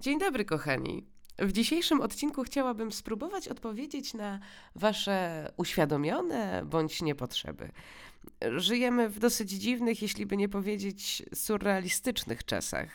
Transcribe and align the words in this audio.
Dzień 0.00 0.18
dobry, 0.18 0.44
kochani. 0.44 1.06
W 1.38 1.52
dzisiejszym 1.52 2.00
odcinku 2.00 2.42
chciałabym 2.42 2.92
spróbować 2.92 3.48
odpowiedzieć 3.48 4.14
na 4.14 4.40
Wasze 4.74 5.52
uświadomione 5.56 6.62
bądź 6.64 7.02
niepotrzeby. 7.02 7.70
Żyjemy 8.56 9.08
w 9.08 9.18
dosyć 9.18 9.50
dziwnych, 9.50 10.02
jeśli 10.02 10.26
by 10.26 10.36
nie 10.36 10.48
powiedzieć 10.48 11.22
surrealistycznych 11.34 12.44
czasach, 12.44 12.88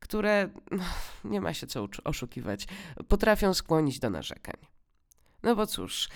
które, 0.00 0.48
no, 0.70 0.84
nie 1.24 1.40
ma 1.40 1.54
się 1.54 1.66
co 1.66 1.88
oszukiwać, 2.04 2.66
potrafią 3.08 3.54
skłonić 3.54 3.98
do 3.98 4.10
narzekań. 4.10 4.56
No 5.42 5.56
bo 5.56 5.66
cóż, 5.66 6.08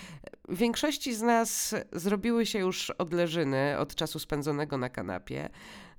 większości 0.48 1.14
z 1.14 1.22
nas 1.22 1.74
zrobiły 1.92 2.46
się 2.46 2.58
już 2.58 2.90
odleżyny 2.90 3.78
od 3.78 3.94
czasu 3.94 4.18
spędzonego 4.18 4.78
na 4.78 4.88
kanapie. 4.88 5.48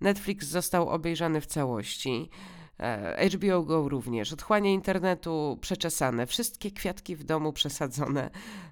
Netflix 0.02 0.48
został 0.48 0.90
obejrzany 0.90 1.42
w 1.42 1.46
całości. 1.46 2.30
E, 2.80 3.30
HBO 3.30 3.64
Go 3.64 3.90
również, 3.90 4.34
otchłanie 4.34 4.74
internetu 4.74 5.58
przeczesane, 5.62 6.26
wszystkie 6.26 6.72
kwiatki 6.72 7.16
w 7.16 7.24
domu 7.24 7.54
przesadzone, 7.54 8.30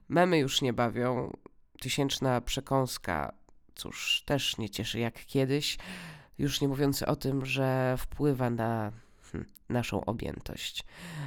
memy 0.09 0.37
już 0.37 0.61
nie 0.61 0.73
bawią, 0.73 1.37
tysięczna 1.79 2.41
przekąska, 2.41 3.33
cóż, 3.75 4.23
też 4.25 4.57
nie 4.57 4.69
cieszy 4.69 4.99
jak 4.99 5.25
kiedyś, 5.25 5.77
już 6.37 6.61
nie 6.61 6.67
mówiąc 6.67 7.03
o 7.03 7.15
tym, 7.15 7.45
że 7.45 7.95
wpływa 7.97 8.49
na 8.49 8.91
hm, 9.31 9.45
naszą 9.69 10.05
objętość. 10.05 10.83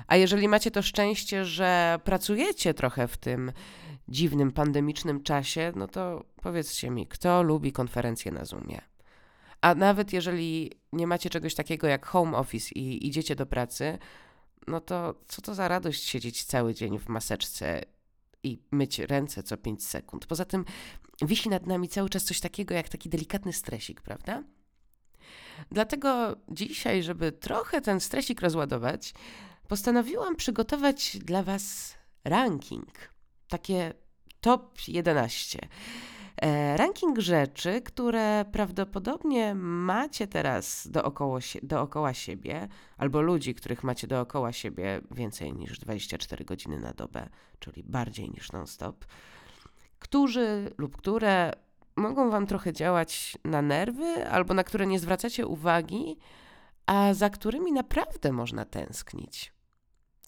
A 0.06 0.16
jeżeli 0.16 0.48
macie 0.48 0.70
to 0.70 0.83
szczęście, 0.83 1.45
że 1.45 1.98
pracujecie 2.05 2.74
trochę 2.74 3.08
w 3.08 3.16
tym 3.16 3.52
dziwnym 4.08 4.52
pandemicznym 4.52 5.22
czasie, 5.22 5.72
no 5.77 5.88
to 5.88 6.24
powiedzcie 6.42 6.91
mi, 6.91 7.06
kto 7.06 7.42
lubi 7.42 7.72
konferencje 7.72 8.33
na 8.33 8.45
Zoomie? 8.45 8.80
A 9.60 9.74
nawet 9.74 10.12
jeżeli 10.12 10.72
nie 10.92 11.06
macie 11.06 11.30
czegoś 11.30 11.54
takiego 11.54 11.86
jak 11.86 12.06
home 12.06 12.38
office 12.38 12.74
i 12.74 13.06
idziecie 13.06 13.36
do 13.36 13.46
pracy, 13.46 13.98
no 14.66 14.80
to 14.80 15.14
co 15.28 15.42
to 15.42 15.54
za 15.54 15.68
radość 15.68 16.04
siedzieć 16.04 16.44
cały 16.44 16.74
dzień 16.74 16.98
w 16.98 17.08
maseczce 17.08 17.83
i 18.42 18.62
myć 18.70 18.98
ręce 18.98 19.42
co 19.42 19.56
5 19.56 19.86
sekund. 19.86 20.27
Poza 20.27 20.44
tym 20.44 20.64
wisi 21.22 21.48
nad 21.48 21.66
nami 21.66 21.88
cały 21.88 22.08
czas 22.08 22.24
coś 22.24 22.41
takiego 22.41 22.74
jak 22.74 22.88
taki 22.88 23.08
delikatny 23.08 23.52
stresik, 23.52 24.00
prawda? 24.00 24.42
Dlatego 25.70 26.36
dzisiaj, 26.48 27.02
żeby 27.02 27.33
trochę 27.33 27.80
ten 27.80 28.00
stresik 28.00 28.40
rozładować, 28.40 29.14
postanowiłam 29.68 30.36
przygotować 30.36 31.18
dla 31.18 31.42
Was 31.42 31.94
ranking. 32.24 32.92
Takie 33.48 33.94
top 34.40 34.78
11. 34.88 35.68
E, 36.42 36.77
ranking 36.77 37.19
rzeczy, 37.19 37.81
które 37.81 38.44
prawdopodobnie 38.53 39.55
macie 39.55 40.27
teraz 40.27 40.89
dookoła, 40.91 41.39
dookoła 41.62 42.14
siebie, 42.14 42.69
albo 42.98 43.20
ludzi, 43.20 43.55
których 43.55 43.84
macie 43.84 44.06
dookoła 44.06 44.53
siebie 44.53 45.00
więcej 45.11 45.53
niż 45.53 45.78
24 45.78 46.45
godziny 46.45 46.80
na 46.80 46.92
dobę, 46.92 47.28
czyli 47.58 47.83
bardziej 47.83 48.30
niż 48.30 48.53
non-stop, 48.53 49.05
którzy 49.98 50.75
lub 50.78 50.97
które 50.97 51.53
mogą 51.97 52.30
Wam 52.30 52.47
trochę 52.47 52.73
działać 52.73 53.39
na 53.45 53.62
nerwy, 53.62 54.28
albo 54.30 54.55
na 54.55 54.64
które 54.64 54.86
nie 54.86 54.98
zwracacie 54.98 55.47
uwagi, 55.47 56.17
a 56.86 57.14
za 57.14 57.30
którymi 57.30 57.73
naprawdę 57.73 58.33
można 58.33 58.64
tęsknić 58.64 59.58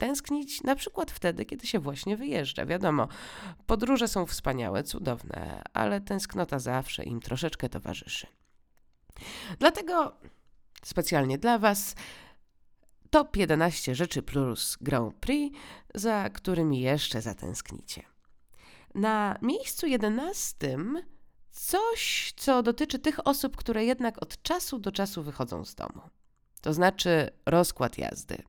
tęsknić 0.01 0.63
na 0.63 0.77
przykład 0.77 1.11
wtedy, 1.11 1.45
kiedy 1.45 1.67
się 1.67 1.79
właśnie 1.79 2.17
wyjeżdża. 2.17 2.67
Wiadomo, 2.67 3.09
podróże 3.67 4.09
są 4.09 4.27
wspaniałe, 4.27 4.85
cudowne, 4.85 5.63
ale 5.73 6.01
tęsknota 6.01 6.59
zawsze 6.59 7.05
im 7.05 7.21
troszeczkę 7.21 7.69
towarzyszy. 7.69 8.27
Dlatego 9.59 10.13
specjalnie 10.85 11.39
dla 11.39 11.59
Was 11.59 11.95
top 13.11 13.37
11 13.37 13.95
rzeczy 13.95 14.23
plus 14.23 14.79
Grand 14.81 15.15
Prix, 15.15 15.59
za 15.95 16.31
którymi 16.31 16.81
jeszcze 16.81 17.23
zatęsknicie. 17.23 18.03
Na 18.95 19.39
miejscu 19.43 19.87
11 19.87 20.77
coś, 21.51 22.33
co 22.37 22.63
dotyczy 22.63 22.99
tych 22.99 23.27
osób, 23.27 23.57
które 23.57 23.85
jednak 23.85 24.23
od 24.23 24.43
czasu 24.43 24.79
do 24.79 24.93
czasu 24.93 25.23
wychodzą 25.23 25.65
z 25.65 25.75
domu. 25.75 26.03
To 26.61 26.73
znaczy 26.75 27.31
rozkład 27.47 27.99
jazdy. 27.99 28.43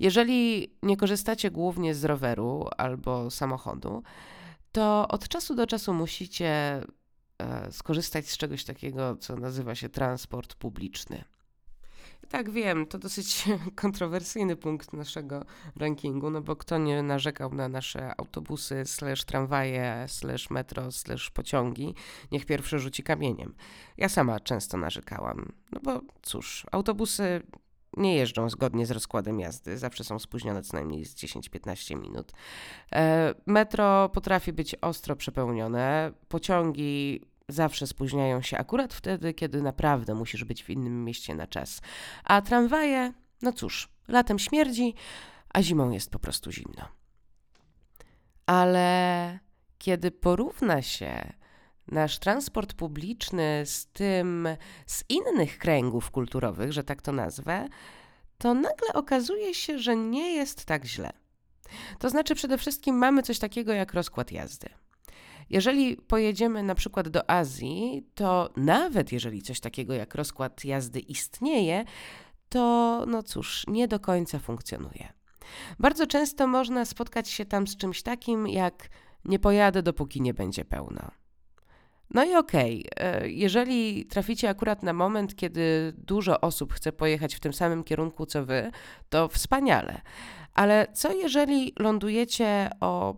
Jeżeli 0.00 0.70
nie 0.82 0.96
korzystacie 0.96 1.50
głównie 1.50 1.94
z 1.94 2.04
roweru 2.04 2.68
albo 2.76 3.30
samochodu, 3.30 4.02
to 4.72 5.08
od 5.08 5.28
czasu 5.28 5.54
do 5.54 5.66
czasu 5.66 5.94
musicie 5.94 6.82
e, 7.38 7.72
skorzystać 7.72 8.28
z 8.28 8.36
czegoś 8.36 8.64
takiego, 8.64 9.16
co 9.16 9.36
nazywa 9.36 9.74
się 9.74 9.88
transport 9.88 10.54
publiczny. 10.54 11.24
Tak, 12.28 12.50
wiem, 12.50 12.86
to 12.86 12.98
dosyć 12.98 13.44
kontrowersyjny 13.74 14.56
punkt 14.56 14.92
naszego 14.92 15.44
rankingu, 15.76 16.30
no 16.30 16.40
bo 16.40 16.56
kto 16.56 16.78
nie 16.78 17.02
narzekał 17.02 17.54
na 17.54 17.68
nasze 17.68 18.20
autobusy, 18.20 18.82
slash 18.86 19.24
tramwaje, 19.24 20.04
slash 20.08 20.50
metro, 20.50 20.92
slash 20.92 21.30
pociągi, 21.30 21.94
niech 22.32 22.46
pierwszy 22.46 22.78
rzuci 22.78 23.02
kamieniem. 23.02 23.54
Ja 23.96 24.08
sama 24.08 24.40
często 24.40 24.76
narzekałam, 24.76 25.52
no 25.72 25.80
bo 25.82 26.00
cóż, 26.22 26.66
autobusy 26.72 27.42
nie 27.96 28.16
jeżdżą 28.16 28.50
zgodnie 28.50 28.86
z 28.86 28.90
rozkładem 28.90 29.40
jazdy, 29.40 29.78
zawsze 29.78 30.04
są 30.04 30.18
spóźnione 30.18 30.62
co 30.62 30.76
najmniej 30.76 31.04
z 31.04 31.14
10-15 31.14 32.00
minut. 32.00 32.32
E, 32.92 33.34
metro 33.46 34.08
potrafi 34.08 34.52
być 34.52 34.74
ostro 34.74 35.16
przepełnione, 35.16 36.12
pociągi 36.28 37.20
zawsze 37.48 37.86
spóźniają 37.86 38.42
się 38.42 38.58
akurat 38.58 38.94
wtedy, 38.94 39.34
kiedy 39.34 39.62
naprawdę 39.62 40.14
musisz 40.14 40.44
być 40.44 40.64
w 40.64 40.70
innym 40.70 41.04
mieście 41.04 41.34
na 41.34 41.46
czas. 41.46 41.80
A 42.24 42.42
tramwaje, 42.42 43.12
no 43.42 43.52
cóż, 43.52 43.88
latem 44.08 44.38
śmierdzi, 44.38 44.94
a 45.54 45.62
zimą 45.62 45.90
jest 45.90 46.10
po 46.10 46.18
prostu 46.18 46.52
zimno. 46.52 46.88
Ale 48.46 49.38
kiedy 49.78 50.10
porówna 50.10 50.82
się 50.82 51.32
nasz 51.92 52.18
transport 52.18 52.74
publiczny 52.74 53.62
z 53.66 53.86
tym, 53.86 54.48
z 54.86 55.04
innych 55.08 55.58
kręgów 55.58 56.10
kulturowych, 56.10 56.72
że 56.72 56.84
tak 56.84 57.02
to 57.02 57.12
nazwę, 57.12 57.68
to 58.38 58.54
nagle 58.54 58.92
okazuje 58.94 59.54
się, 59.54 59.78
że 59.78 59.96
nie 59.96 60.34
jest 60.34 60.64
tak 60.64 60.84
źle. 60.84 61.10
To 61.98 62.10
znaczy, 62.10 62.34
przede 62.34 62.58
wszystkim 62.58 62.96
mamy 62.96 63.22
coś 63.22 63.38
takiego 63.38 63.72
jak 63.72 63.94
rozkład 63.94 64.32
jazdy. 64.32 64.68
Jeżeli 65.50 65.96
pojedziemy 65.96 66.62
na 66.62 66.74
przykład 66.74 67.08
do 67.08 67.30
Azji, 67.30 68.06
to 68.14 68.50
nawet 68.56 69.12
jeżeli 69.12 69.42
coś 69.42 69.60
takiego 69.60 69.94
jak 69.94 70.14
rozkład 70.14 70.64
jazdy 70.64 71.00
istnieje, 71.00 71.84
to 72.48 73.04
no 73.06 73.22
cóż, 73.22 73.64
nie 73.66 73.88
do 73.88 74.00
końca 74.00 74.38
funkcjonuje. 74.38 75.12
Bardzo 75.78 76.06
często 76.06 76.46
można 76.46 76.84
spotkać 76.84 77.30
się 77.30 77.44
tam 77.44 77.66
z 77.66 77.76
czymś 77.76 78.02
takim 78.02 78.48
jak 78.48 78.88
nie 79.24 79.38
pojadę, 79.38 79.82
dopóki 79.82 80.20
nie 80.20 80.34
będzie 80.34 80.64
pełno. 80.64 81.10
No 82.10 82.24
i 82.24 82.34
okej, 82.34 82.86
okay, 82.92 83.06
e, 83.06 83.30
jeżeli 83.30 84.06
traficie 84.06 84.48
akurat 84.48 84.82
na 84.82 84.92
moment, 84.92 85.36
kiedy 85.36 85.92
dużo 85.96 86.40
osób 86.40 86.72
chce 86.72 86.92
pojechać 86.92 87.34
w 87.34 87.40
tym 87.40 87.52
samym 87.52 87.84
kierunku 87.84 88.26
co 88.26 88.44
wy, 88.44 88.70
to 89.08 89.28
wspaniale. 89.28 90.00
Ale 90.54 90.86
co 90.92 91.12
jeżeli 91.12 91.72
lądujecie 91.78 92.70
o 92.80 93.16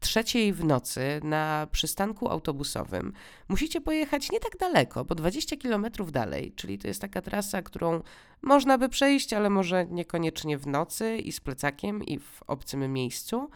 trzeciej 0.00 0.52
w 0.52 0.64
nocy 0.64 1.20
na 1.24 1.66
przystanku 1.72 2.28
autobusowym? 2.28 3.12
Musicie 3.48 3.80
pojechać 3.80 4.30
nie 4.30 4.40
tak 4.40 4.56
daleko, 4.60 5.04
bo 5.04 5.14
20 5.14 5.56
kilometrów 5.56 6.12
dalej, 6.12 6.52
czyli 6.56 6.78
to 6.78 6.88
jest 6.88 7.00
taka 7.00 7.22
trasa, 7.22 7.62
którą 7.62 8.02
można 8.42 8.78
by 8.78 8.88
przejść, 8.88 9.32
ale 9.32 9.50
może 9.50 9.86
niekoniecznie 9.86 10.58
w 10.58 10.66
nocy 10.66 11.16
i 11.16 11.32
z 11.32 11.40
plecakiem 11.40 12.04
i 12.04 12.18
w 12.18 12.42
obcym 12.46 12.92
miejscu. 12.92 13.50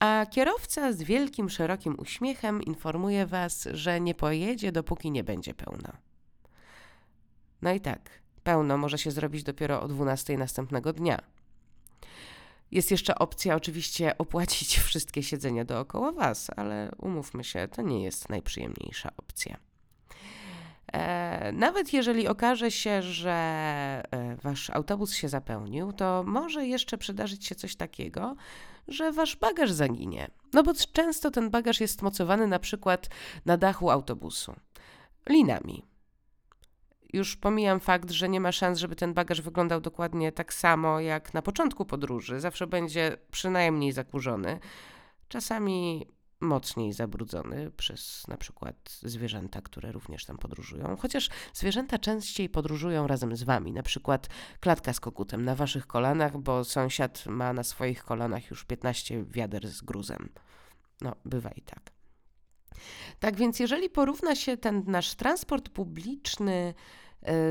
A 0.00 0.26
kierowca 0.30 0.92
z 0.92 1.02
wielkim, 1.02 1.50
szerokim 1.50 1.96
uśmiechem 1.98 2.62
informuje 2.62 3.26
Was, 3.26 3.68
że 3.72 4.00
nie 4.00 4.14
pojedzie, 4.14 4.72
dopóki 4.72 5.10
nie 5.10 5.24
będzie 5.24 5.54
pełno. 5.54 5.92
No 7.62 7.72
i 7.72 7.80
tak, 7.80 8.10
pełno 8.42 8.76
może 8.76 8.98
się 8.98 9.10
zrobić 9.10 9.42
dopiero 9.42 9.82
o 9.82 9.88
12 9.88 10.38
następnego 10.38 10.92
dnia. 10.92 11.18
Jest 12.70 12.90
jeszcze 12.90 13.18
opcja 13.18 13.54
oczywiście 13.54 14.18
opłacić 14.18 14.78
wszystkie 14.88 15.22
siedzenia 15.22 15.64
dookoła 15.64 16.12
Was, 16.12 16.50
ale 16.56 16.90
umówmy 16.98 17.44
się, 17.44 17.68
to 17.68 17.82
nie 17.82 18.04
jest 18.04 18.28
najprzyjemniejsza 18.28 19.12
opcja. 19.16 19.56
E, 20.92 21.52
nawet 21.52 21.92
jeżeli 21.92 22.28
okaże 22.28 22.70
się, 22.70 23.02
że 23.02 23.32
e, 24.10 24.36
wasz 24.42 24.70
autobus 24.70 25.14
się 25.14 25.28
zapełnił, 25.28 25.92
to 25.92 26.24
może 26.26 26.66
jeszcze 26.66 26.98
przydarzyć 26.98 27.46
się 27.46 27.54
coś 27.54 27.76
takiego, 27.76 28.36
że 28.88 29.12
wasz 29.12 29.36
bagaż 29.36 29.70
zaginie. 29.70 30.30
No 30.52 30.62
bo 30.62 30.72
często 30.92 31.30
ten 31.30 31.50
bagaż 31.50 31.80
jest 31.80 32.02
mocowany 32.02 32.46
na 32.46 32.58
przykład 32.58 33.08
na 33.46 33.56
dachu 33.56 33.90
autobusu 33.90 34.54
linami. 35.28 35.84
Już 37.12 37.36
pomijam 37.36 37.80
fakt, 37.80 38.10
że 38.10 38.28
nie 38.28 38.40
ma 38.40 38.52
szans, 38.52 38.78
żeby 38.78 38.96
ten 38.96 39.14
bagaż 39.14 39.40
wyglądał 39.40 39.80
dokładnie 39.80 40.32
tak 40.32 40.54
samo 40.54 41.00
jak 41.00 41.34
na 41.34 41.42
początku 41.42 41.84
podróży. 41.84 42.40
Zawsze 42.40 42.66
będzie 42.66 43.16
przynajmniej 43.30 43.92
zakurzony. 43.92 44.58
Czasami 45.28 46.06
mocniej 46.40 46.92
zabrudzony 46.92 47.70
przez 47.70 48.28
na 48.28 48.36
przykład 48.36 48.76
zwierzęta, 49.02 49.62
które 49.62 49.92
również 49.92 50.24
tam 50.24 50.38
podróżują. 50.38 50.96
Chociaż 50.96 51.28
zwierzęta 51.54 51.98
częściej 51.98 52.48
podróżują 52.48 53.06
razem 53.06 53.36
z 53.36 53.42
wami, 53.42 53.72
na 53.72 53.82
przykład 53.82 54.28
klatka 54.60 54.92
z 54.92 55.00
kogutem 55.00 55.44
na 55.44 55.54
waszych 55.54 55.86
kolanach, 55.86 56.38
bo 56.38 56.64
sąsiad 56.64 57.26
ma 57.26 57.52
na 57.52 57.62
swoich 57.62 58.04
kolanach 58.04 58.50
już 58.50 58.64
15 58.64 59.24
wiader 59.24 59.68
z 59.68 59.82
gruzem. 59.82 60.28
No, 61.00 61.16
bywa 61.24 61.50
i 61.50 61.62
tak. 61.62 61.92
Tak 63.20 63.36
więc, 63.36 63.60
jeżeli 63.60 63.90
porówna 63.90 64.36
się 64.36 64.56
ten 64.56 64.84
nasz 64.86 65.14
transport 65.14 65.68
publiczny 65.68 66.74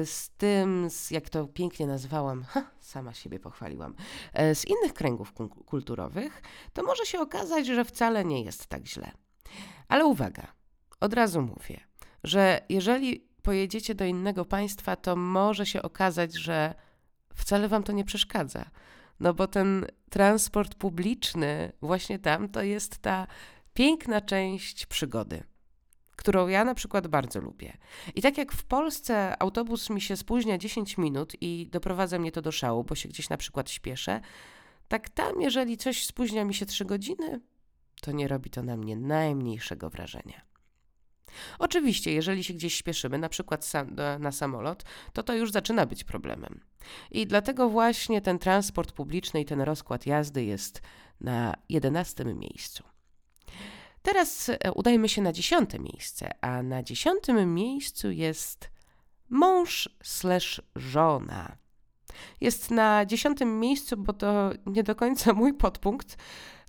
z 0.06 0.30
tym, 0.38 0.90
z, 0.90 1.12
jak 1.12 1.30
to 1.30 1.48
pięknie 1.48 1.88
nazwałam, 1.88 2.44
ha, 2.44 2.72
sama 2.80 3.14
siebie 3.14 3.40
pochwaliłam, 3.40 3.96
e, 4.34 4.56
z 4.56 4.66
innych 4.66 4.94
kręgów 4.94 5.34
kulturowych, 5.66 6.42
to 6.74 6.84
może 6.84 7.06
się 7.06 7.20
okazać, 7.20 7.68
że 7.68 7.86
wcale 7.86 8.26
nie 8.26 8.44
jest 8.44 8.68
tak 8.68 8.88
źle. 8.88 9.12
Ale 9.88 10.06
uwaga, 10.06 10.54
od 11.00 11.14
razu 11.14 11.42
mówię, 11.42 11.80
że 12.24 12.62
jeżeli 12.70 13.30
pojedziecie 13.42 13.96
do 13.96 14.06
innego 14.06 14.46
państwa, 14.46 14.96
to 14.96 15.16
może 15.16 15.66
się 15.66 15.82
okazać, 15.82 16.34
że 16.34 16.74
wcale 17.36 17.68
wam 17.68 17.84
to 17.84 17.92
nie 17.92 18.06
przeszkadza. 18.06 18.66
No 19.20 19.34
bo 19.34 19.48
ten 19.48 19.86
transport 20.10 20.76
publiczny 20.76 21.72
właśnie 21.82 22.20
tam 22.20 22.50
to 22.50 22.64
jest 22.64 22.98
ta 22.98 23.28
piękna 23.74 24.22
część 24.22 24.86
przygody, 24.86 25.44
którą 26.20 26.48
ja 26.48 26.66
na 26.66 26.76
przykład 26.76 27.08
bardzo 27.08 27.42
lubię. 27.42 27.78
I 28.16 28.22
tak 28.22 28.38
jak 28.38 28.52
w 28.52 28.64
Polsce 28.64 29.42
autobus 29.42 29.90
mi 29.90 30.02
się 30.02 30.18
spóźnia 30.18 30.58
10 30.58 30.98
minut 30.98 31.34
i 31.42 31.68
doprowadza 31.72 32.20
mnie 32.20 32.32
to 32.32 32.42
do 32.42 32.52
szału, 32.52 32.84
bo 32.84 32.96
się 32.96 33.10
gdzieś 33.10 33.30
na 33.30 33.38
przykład 33.38 33.70
śpieszę, 33.70 34.22
tak 34.88 35.10
tam, 35.10 35.42
jeżeli 35.42 35.78
coś 35.78 36.06
spóźnia 36.06 36.46
mi 36.46 36.54
się 36.54 36.66
3 36.66 36.86
godziny, 36.86 37.42
to 38.02 38.12
nie 38.12 38.28
robi 38.28 38.50
to 38.50 38.64
na 38.64 38.78
mnie 38.78 38.96
najmniejszego 38.96 39.90
wrażenia. 39.90 40.42
Oczywiście, 41.60 42.14
jeżeli 42.14 42.44
się 42.44 42.54
gdzieś 42.54 42.76
śpieszymy, 42.76 43.18
na 43.18 43.30
przykład 43.30 43.72
na 44.20 44.32
samolot, 44.32 44.84
to 45.14 45.24
to 45.24 45.34
już 45.34 45.52
zaczyna 45.52 45.86
być 45.86 46.04
problemem. 46.04 46.60
I 47.12 47.28
dlatego 47.28 47.70
właśnie 47.70 48.22
ten 48.22 48.40
transport 48.40 48.92
publiczny 48.92 49.42
i 49.42 49.46
ten 49.46 49.62
rozkład 49.62 50.06
jazdy 50.06 50.44
jest 50.44 50.82
na 51.22 51.56
jedenastym 51.70 52.40
miejscu. 52.40 52.84
Teraz 54.02 54.50
e, 54.50 54.72
udajmy 54.72 55.10
się 55.10 55.22
na 55.22 55.32
dziesiąte 55.32 55.80
miejsce, 55.80 56.30
a 56.42 56.64
na 56.64 56.84
dziesiątym 56.84 57.54
miejscu 57.54 58.12
jest 58.12 58.70
mąż 59.30 59.90
slash 60.04 60.62
żona. 60.76 61.58
Jest 62.42 62.72
na 62.72 63.06
dziesiątym 63.06 63.60
miejscu, 63.60 63.98
bo 63.98 64.14
to 64.14 64.52
nie 64.66 64.84
do 64.84 64.96
końca 64.96 65.34
mój 65.42 65.54
podpunkt. 65.54 66.18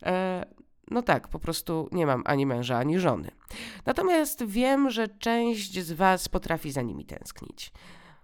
E, 0.03 0.47
no 0.91 1.03
tak, 1.03 1.29
po 1.29 1.39
prostu 1.39 1.89
nie 1.93 2.07
mam 2.07 2.23
ani 2.27 2.47
męża, 2.47 2.79
ani 2.79 2.99
żony. 2.99 3.31
Natomiast 3.87 4.45
wiem, 4.45 4.91
że 4.91 5.09
część 5.09 5.79
z 5.79 5.93
Was 5.93 6.29
potrafi 6.29 6.73
za 6.73 6.83
nimi 6.83 7.05
tęsknić. 7.05 7.73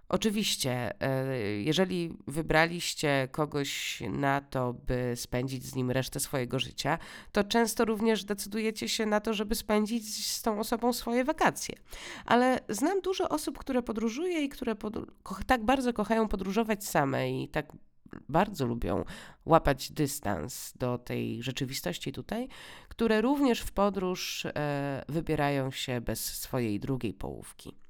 Oczywiście, 0.09 1.01
e, 1.01 1.37
jeżeli 1.41 2.17
wybraliście 2.27 3.27
kogoś 3.31 4.01
na 4.09 4.41
to, 4.41 4.73
by 4.73 5.13
spędzić 5.15 5.65
z 5.65 5.75
nim 5.75 5.91
resztę 5.91 6.19
swojego 6.19 6.59
życia, 6.59 6.97
to 7.31 7.43
często 7.43 7.85
również 7.85 8.23
decydujecie 8.23 8.89
się 8.89 9.05
na 9.05 9.19
to, 9.19 9.33
żeby 9.33 9.55
spędzić 9.55 10.25
z 10.25 10.41
tą 10.41 10.59
osobą 10.59 10.93
swoje 10.93 11.23
wakacje. 11.23 11.75
Ale 12.25 12.59
znam 12.69 13.01
dużo 13.01 13.29
osób, 13.29 13.57
które 13.57 13.83
podróżuje 13.83 14.43
i 14.43 14.49
które 14.49 14.75
tak 15.47 15.65
bardzo 15.65 15.93
kochają 15.93 16.27
podróżować 16.27 16.85
same 16.85 17.31
i 17.31 17.47
tak 17.47 17.73
bardzo 18.29 18.65
lubią 18.65 19.03
łapać 19.45 19.91
dystans 19.91 20.73
do 20.79 20.97
tej 20.97 21.43
rzeczywistości 21.43 22.11
tutaj, 22.11 22.47
które 22.89 23.21
również 23.21 23.61
w 23.61 23.71
podróż 23.71 24.45
e, 24.45 25.03
wybierają 25.09 25.71
się 25.71 26.01
bez 26.01 26.25
swojej 26.25 26.79
drugiej 26.79 27.13
połówki. 27.13 27.86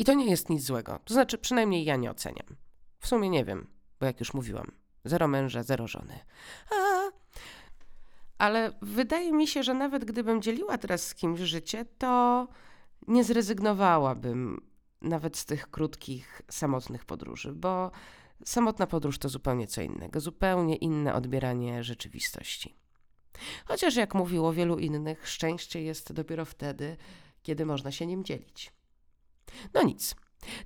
I 0.00 0.04
to 0.04 0.14
nie 0.14 0.30
jest 0.30 0.50
nic 0.50 0.64
złego. 0.64 1.00
To 1.04 1.14
znaczy, 1.14 1.38
przynajmniej 1.38 1.84
ja 1.84 1.96
nie 1.96 2.10
oceniam. 2.10 2.56
W 2.98 3.06
sumie 3.06 3.30
nie 3.30 3.44
wiem, 3.44 3.66
bo 4.00 4.06
jak 4.06 4.20
już 4.20 4.34
mówiłam, 4.34 4.72
zero 5.04 5.28
męża, 5.28 5.62
zero 5.62 5.86
żony. 5.86 6.18
A, 6.70 7.10
ale 8.38 8.72
wydaje 8.82 9.32
mi 9.32 9.46
się, 9.46 9.62
że 9.62 9.74
nawet 9.74 10.04
gdybym 10.04 10.42
dzieliła 10.42 10.78
teraz 10.78 11.06
z 11.06 11.14
kimś 11.14 11.40
życie, 11.40 11.84
to 11.98 12.48
nie 13.08 13.24
zrezygnowałabym 13.24 14.60
nawet 15.02 15.36
z 15.36 15.44
tych 15.44 15.70
krótkich, 15.70 16.42
samotnych 16.50 17.04
podróży, 17.04 17.52
bo 17.52 17.90
samotna 18.44 18.86
podróż 18.86 19.18
to 19.18 19.28
zupełnie 19.28 19.66
co 19.66 19.82
innego, 19.82 20.20
zupełnie 20.20 20.76
inne 20.76 21.14
odbieranie 21.14 21.84
rzeczywistości. 21.84 22.76
Chociaż, 23.64 23.96
jak 23.96 24.14
mówiło 24.14 24.52
wielu 24.52 24.78
innych, 24.78 25.28
szczęście 25.28 25.82
jest 25.82 26.12
dopiero 26.12 26.44
wtedy, 26.44 26.96
kiedy 27.42 27.66
można 27.66 27.92
się 27.92 28.06
nim 28.06 28.24
dzielić. 28.24 28.79
No 29.74 29.82
nic. 29.82 30.14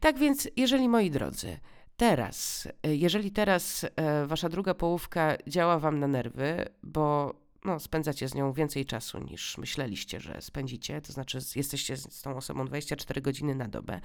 Tak 0.01 0.19
więc, 0.19 0.49
jeżeli 0.57 0.89
moi 0.89 1.11
drodzy, 1.11 1.59
teraz, 1.97 2.69
jeżeli 2.83 3.31
teraz 3.31 3.87
e, 3.97 4.27
wasza 4.27 4.49
druga 4.49 4.75
połówka 4.75 5.37
działa 5.47 5.79
wam 5.79 6.01
na 6.01 6.09
nerwy, 6.09 6.65
bo 6.83 7.35
no, 7.65 7.81
spędzacie 7.81 8.29
z 8.29 8.35
nią 8.35 8.53
więcej 8.53 8.87
czasu 8.87 9.19
niż 9.19 9.59
myśleliście, 9.59 10.21
że 10.21 10.43
spędzicie, 10.43 11.01
to 11.01 11.13
znaczy 11.13 11.39
jesteście 11.57 11.97
z 11.97 12.23
tą 12.23 12.37
osobą 12.37 12.67
24 12.67 13.21
godziny 13.21 13.55
na 13.55 13.69
dobę 13.69 14.01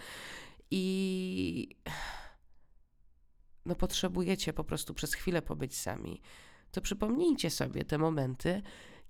i 0.72 1.76
no 3.66 3.76
potrzebujecie 3.76 4.54
po 4.54 4.64
prostu 4.64 4.94
przez 4.94 5.14
chwilę 5.14 5.42
pobyć 5.42 5.78
sami, 5.78 6.22
to 6.72 6.82
przypomnijcie 6.82 7.50
sobie 7.50 7.86
te 7.86 7.98
momenty, 7.98 8.62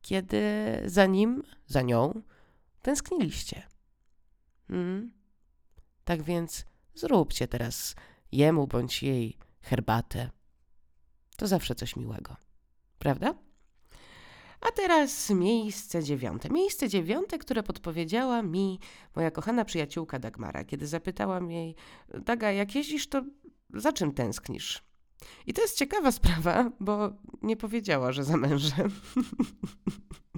kiedy 0.02 0.42
za 0.86 1.06
nim, 1.06 1.44
za 1.68 1.82
nią 1.82 2.22
tęskniliście. 2.82 3.68
Hmm? 4.68 5.19
Tak 6.10 6.24
więc 6.24 6.66
zróbcie 6.94 7.48
teraz 7.48 7.96
jemu 8.32 8.68
bądź 8.68 9.04
jej 9.04 9.38
herbatę. 9.62 10.30
To 11.38 11.48
zawsze 11.48 11.76
coś 11.76 11.96
miłego, 11.96 12.36
prawda? 13.00 13.36
A 14.62 14.72
teraz 14.72 15.30
miejsce 15.30 16.04
dziewiąte. 16.04 16.50
Miejsce 16.50 16.90
dziewiąte, 16.90 17.38
które 17.38 17.64
podpowiedziała 17.64 18.42
mi 18.42 18.80
moja 19.16 19.32
kochana 19.32 19.66
przyjaciółka 19.66 20.20
Dagmara, 20.20 20.64
kiedy 20.64 20.88
zapytałam 20.88 21.52
jej: 21.52 21.76
Daga, 22.26 22.52
jak 22.52 22.76
jeździsz, 22.76 23.10
to 23.10 23.22
za 23.74 23.94
czym 23.94 24.12
tęsknisz? 24.12 24.84
I 25.48 25.54
to 25.54 25.62
jest 25.62 25.78
ciekawa 25.78 26.12
sprawa, 26.20 26.72
bo 26.80 27.14
nie 27.42 27.58
powiedziała, 27.58 28.12
że 28.12 28.24
za 28.24 28.38
mężem. 28.38 28.92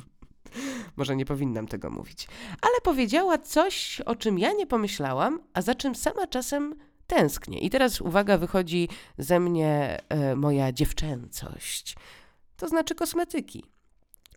Może 0.95 1.15
nie 1.15 1.25
powinnam 1.25 1.67
tego 1.67 1.89
mówić. 1.89 2.27
Ale 2.61 2.81
powiedziała 2.83 3.37
coś, 3.37 4.01
o 4.01 4.15
czym 4.15 4.39
ja 4.39 4.53
nie 4.53 4.67
pomyślałam, 4.67 5.39
a 5.53 5.61
za 5.61 5.75
czym 5.75 5.95
sama 5.95 6.27
czasem 6.27 6.75
tęsknię. 7.07 7.59
I 7.59 7.69
teraz 7.69 8.01
uwaga, 8.01 8.37
wychodzi 8.37 8.89
ze 9.17 9.39
mnie 9.39 10.01
e, 10.09 10.35
moja 10.35 10.71
dziewczęcość. 10.71 11.95
To 12.57 12.67
znaczy 12.67 12.95
kosmetyki. 12.95 13.63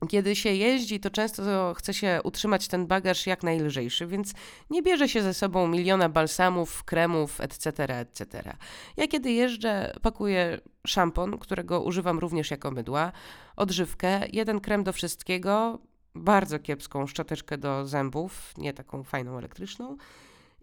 Kiedy 0.09 0.37
się 0.37 0.51
jeździ, 0.51 1.01
to 1.01 1.11
często 1.11 1.75
chce 1.77 1.95
się 1.95 2.21
utrzymać 2.25 2.69
ten 2.69 2.87
bagaż 2.87 3.27
jak 3.27 3.43
najlżejszy, 3.43 4.07
więc 4.07 4.33
nie 4.71 4.83
bierze 4.83 5.09
się 5.09 5.23
ze 5.23 5.35
sobą 5.35 5.69
miliona 5.69 6.09
balsamów, 6.09 6.85
kremów, 6.85 7.41
etc., 7.41 7.85
etc. 7.89 8.57
Ja 8.97 9.09
kiedy 9.09 9.33
jeżdżę, 9.33 9.95
pakuję 10.03 10.61
szampon, 10.87 11.39
którego 11.39 11.83
używam 11.83 12.19
również 12.19 12.51
jako 12.51 12.71
mydła, 12.71 13.13
odżywkę, 13.57 14.23
jeden 14.33 14.61
krem 14.61 14.85
do 14.85 14.93
wszystkiego, 14.93 15.79
bardzo 16.15 16.59
kiepską 16.59 17.07
szczoteczkę 17.07 17.59
do 17.59 17.87
zębów, 17.87 18.55
nie 18.59 18.73
taką 18.73 19.03
fajną 19.03 19.39
elektryczną 19.39 19.97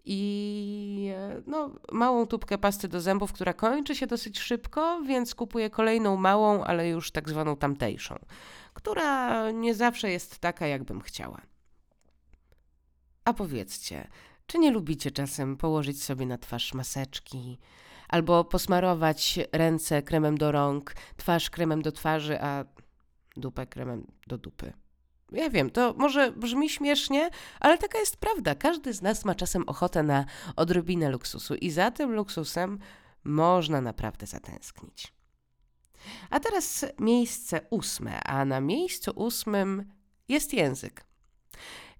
i 0.04 1.12
e, 1.16 1.42
no, 1.46 1.70
małą 1.92 2.26
tubkę 2.26 2.58
pasty 2.58 2.88
do 2.88 3.00
zębów, 3.00 3.32
która 3.32 3.52
kończy 3.52 3.96
się 3.96 4.06
dosyć 4.06 4.40
szybko, 4.40 5.02
więc 5.06 5.34
kupuję 5.34 5.70
kolejną 5.70 6.16
małą, 6.16 6.64
ale 6.64 6.88
już 6.88 7.10
tak 7.10 7.28
zwaną 7.28 7.56
tamtejszą, 7.56 8.18
która 8.74 9.50
nie 9.50 9.74
zawsze 9.74 10.10
jest 10.10 10.38
taka, 10.38 10.66
jakbym 10.66 11.00
chciała. 11.00 11.40
A 13.24 13.32
powiedzcie, 13.32 14.08
czy 14.46 14.58
nie 14.58 14.70
lubicie 14.70 15.10
czasem 15.10 15.56
położyć 15.56 16.02
sobie 16.02 16.26
na 16.26 16.38
twarz 16.38 16.74
maseczki, 16.74 17.58
albo 18.08 18.44
posmarować 18.44 19.38
ręce 19.52 20.02
kremem 20.02 20.38
do 20.38 20.52
rąk, 20.52 20.94
twarz 21.16 21.50
kremem 21.50 21.82
do 21.82 21.92
twarzy, 21.92 22.40
a 22.40 22.64
dupę 23.36 23.66
kremem 23.66 24.06
do 24.26 24.38
dupy? 24.38 24.72
Ja 25.34 25.50
wiem, 25.50 25.70
to 25.70 25.94
może 25.98 26.32
brzmi 26.32 26.70
śmiesznie, 26.70 27.30
ale 27.60 27.78
taka 27.78 27.98
jest 27.98 28.16
prawda. 28.16 28.54
Każdy 28.54 28.92
z 28.92 29.02
nas 29.02 29.24
ma 29.24 29.34
czasem 29.34 29.68
ochotę 29.68 30.02
na 30.02 30.24
odrobinę 30.56 31.10
luksusu 31.10 31.54
i 31.54 31.70
za 31.70 31.90
tym 31.90 32.12
luksusem 32.12 32.78
można 33.24 33.80
naprawdę 33.80 34.26
zatęsknić. 34.26 35.12
A 36.30 36.40
teraz 36.40 36.84
miejsce 36.98 37.60
ósme, 37.70 38.22
a 38.22 38.44
na 38.44 38.60
miejscu 38.60 39.12
ósmym 39.14 39.92
jest 40.28 40.54
język. 40.54 41.04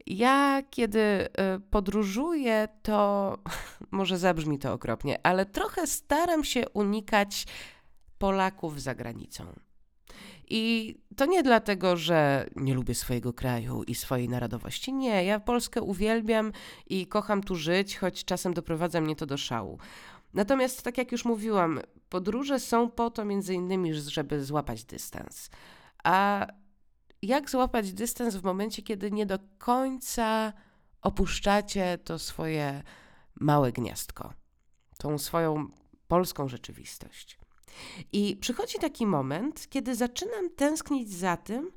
Ja, 0.06 0.62
kiedy 0.70 0.98
y, 0.98 1.28
podróżuję, 1.70 2.68
to 2.82 3.38
może 3.90 4.18
zabrzmi 4.18 4.58
to 4.58 4.72
okropnie, 4.72 5.26
ale 5.26 5.46
trochę 5.46 5.86
staram 5.86 6.44
się 6.44 6.68
unikać 6.68 7.46
Polaków 8.18 8.82
za 8.82 8.94
granicą. 8.94 9.52
I 10.48 10.94
to 11.16 11.26
nie 11.26 11.42
dlatego, 11.42 11.96
że 11.96 12.46
nie 12.56 12.74
lubię 12.74 12.94
swojego 12.94 13.32
kraju 13.32 13.82
i 13.82 13.94
swojej 13.94 14.28
narodowości. 14.28 14.92
Nie, 14.92 15.24
ja 15.24 15.40
Polskę 15.40 15.82
uwielbiam 15.82 16.52
i 16.86 17.06
kocham 17.06 17.42
tu 17.42 17.54
żyć, 17.54 17.96
choć 17.96 18.24
czasem 18.24 18.54
doprowadza 18.54 19.00
mnie 19.00 19.16
to 19.16 19.26
do 19.26 19.36
szału. 19.36 19.78
Natomiast, 20.34 20.82
tak 20.82 20.98
jak 20.98 21.12
już 21.12 21.24
mówiłam, 21.24 21.80
podróże 22.08 22.60
są 22.60 22.90
po 22.90 23.10
to 23.10 23.24
między 23.24 23.54
innymi, 23.54 23.94
żeby 23.94 24.44
złapać 24.44 24.84
dystans. 24.84 25.50
A 26.04 26.46
jak 27.22 27.50
złapać 27.50 27.92
dystans 27.92 28.36
w 28.36 28.44
momencie, 28.44 28.82
kiedy 28.82 29.10
nie 29.10 29.26
do 29.26 29.38
końca 29.58 30.52
opuszczacie 31.02 31.98
to 32.04 32.18
swoje 32.18 32.82
małe 33.40 33.72
gniazdko, 33.72 34.32
tą 34.98 35.18
swoją 35.18 35.68
polską 36.08 36.48
rzeczywistość? 36.48 37.38
I 38.12 38.36
przychodzi 38.36 38.78
taki 38.78 39.06
moment, 39.06 39.68
kiedy 39.68 39.94
zaczynam 39.94 40.50
tęsknić 40.50 41.10
za 41.10 41.36
tym, 41.36 41.70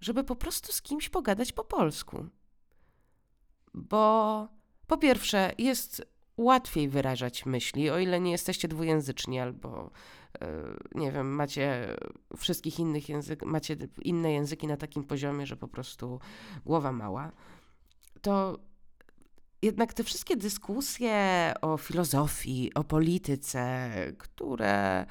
żeby 0.00 0.24
po 0.24 0.36
prostu 0.36 0.72
z 0.72 0.82
kimś 0.82 1.08
pogadać 1.08 1.52
po 1.52 1.64
polsku. 1.64 2.26
Bo 3.74 4.48
po 4.86 4.98
pierwsze, 4.98 5.52
jest 5.58 6.02
łatwiej 6.36 6.88
wyrażać 6.88 7.46
myśli, 7.46 7.90
o 7.90 7.98
ile 7.98 8.20
nie 8.20 8.30
jesteście 8.30 8.68
dwujęzyczni 8.68 9.40
albo 9.40 9.90
e, 10.40 10.48
nie 10.94 11.12
wiem, 11.12 11.34
macie 11.34 11.96
wszystkich 12.36 12.78
innych 12.78 13.08
języków, 13.08 13.48
macie 13.48 13.76
inne 14.02 14.32
języki 14.32 14.66
na 14.66 14.76
takim 14.76 15.04
poziomie, 15.04 15.46
że 15.46 15.56
po 15.56 15.68
prostu 15.68 16.20
głowa 16.64 16.92
mała, 16.92 17.32
to 18.22 18.58
jednak 19.62 19.94
te 19.94 20.04
wszystkie 20.04 20.36
dyskusje 20.36 21.52
o 21.60 21.76
filozofii, 21.76 22.74
o 22.74 22.84
polityce, 22.84 23.90
które 24.18 25.06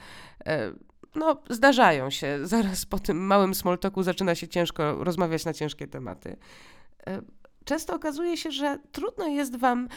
e, 0.45 0.71
no, 1.15 1.41
zdarzają 1.49 2.09
się, 2.09 2.39
zaraz 2.47 2.85
po 2.85 2.99
tym 2.99 3.17
małym 3.17 3.55
smoltoku 3.55 4.03
zaczyna 4.03 4.35
się 4.35 4.47
ciężko 4.47 5.03
rozmawiać 5.03 5.45
na 5.45 5.53
ciężkie 5.53 5.87
tematy. 5.87 6.37
E, 7.07 7.21
często 7.65 7.95
okazuje 7.95 8.37
się, 8.37 8.51
że 8.51 8.79
trudno 8.91 9.27
jest 9.27 9.55
wam 9.55 9.87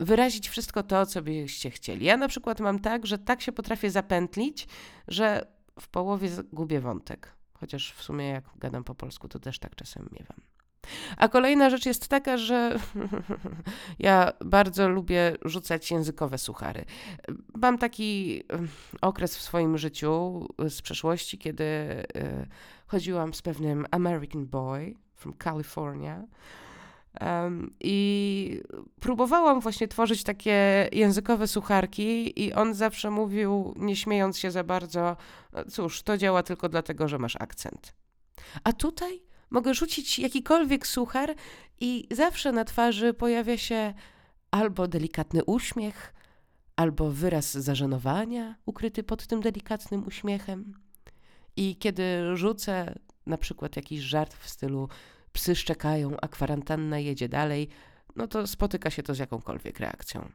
wyrazić 0.00 0.48
wszystko 0.48 0.82
to, 0.82 1.06
co 1.06 1.22
byście 1.22 1.70
chcieli. 1.70 2.06
Ja 2.06 2.16
na 2.16 2.28
przykład 2.28 2.60
mam 2.60 2.78
tak, 2.78 3.06
że 3.06 3.18
tak 3.18 3.42
się 3.42 3.52
potrafię 3.52 3.90
zapętlić, 3.90 4.68
że 5.08 5.46
w 5.80 5.88
połowie 5.88 6.28
gubię 6.52 6.80
wątek. 6.80 7.34
Chociaż 7.54 7.92
w 7.92 8.02
sumie 8.02 8.28
jak 8.28 8.44
gadam 8.56 8.84
po 8.84 8.94
polsku, 8.94 9.28
to 9.28 9.38
też 9.38 9.58
tak 9.58 9.74
czasem 9.74 10.08
miewam. 10.12 10.53
A 11.16 11.28
kolejna 11.28 11.70
rzecz 11.70 11.86
jest 11.86 12.08
taka, 12.08 12.36
że 12.36 12.78
ja 13.98 14.32
bardzo 14.44 14.88
lubię 14.88 15.36
rzucać 15.44 15.90
językowe 15.90 16.38
suchary. 16.38 16.84
Mam 17.54 17.78
taki 17.78 18.42
okres 19.00 19.36
w 19.36 19.42
swoim 19.42 19.78
życiu 19.78 20.46
z 20.68 20.82
przeszłości, 20.82 21.38
kiedy 21.38 21.64
e, 21.64 22.04
chodziłam 22.86 23.34
z 23.34 23.42
pewnym 23.42 23.86
American 23.90 24.46
boy 24.46 24.94
from 25.14 25.34
California. 25.44 26.24
Um, 27.20 27.70
I 27.80 28.60
próbowałam 29.00 29.60
właśnie 29.60 29.88
tworzyć 29.88 30.22
takie 30.22 30.88
językowe 30.92 31.46
sucharki, 31.46 32.42
i 32.42 32.52
on 32.52 32.74
zawsze 32.74 33.10
mówił, 33.10 33.74
nie 33.76 33.96
śmiejąc 33.96 34.38
się 34.38 34.50
za 34.50 34.64
bardzo, 34.64 35.16
cóż, 35.70 36.02
to 36.02 36.16
działa 36.18 36.42
tylko 36.42 36.68
dlatego, 36.68 37.08
że 37.08 37.18
masz 37.18 37.36
akcent. 37.40 37.94
A 38.64 38.72
tutaj 38.72 39.22
Mogę 39.54 39.74
rzucić 39.74 40.18
jakikolwiek 40.18 40.86
suchar 40.86 41.34
i 41.80 42.08
zawsze 42.10 42.52
na 42.52 42.64
twarzy 42.64 43.14
pojawia 43.14 43.58
się 43.58 43.94
albo 44.50 44.88
delikatny 44.88 45.44
uśmiech, 45.44 46.14
albo 46.76 47.10
wyraz 47.10 47.52
zażenowania 47.52 48.56
ukryty 48.66 49.02
pod 49.02 49.26
tym 49.26 49.40
delikatnym 49.40 50.06
uśmiechem. 50.06 50.74
I 51.56 51.76
kiedy 51.76 52.36
rzucę 52.36 52.98
na 53.26 53.38
przykład 53.38 53.76
jakiś 53.76 54.00
żart 54.00 54.34
w 54.34 54.48
stylu 54.48 54.88
psy 55.32 55.56
szczekają, 55.56 56.16
a 56.22 56.28
kwarantanna 56.28 56.98
jedzie 56.98 57.28
dalej, 57.28 57.68
no 58.16 58.26
to 58.26 58.46
spotyka 58.46 58.90
się 58.90 59.02
to 59.02 59.14
z 59.14 59.18
jakąkolwiek 59.18 59.80
reakcją. 59.80 60.28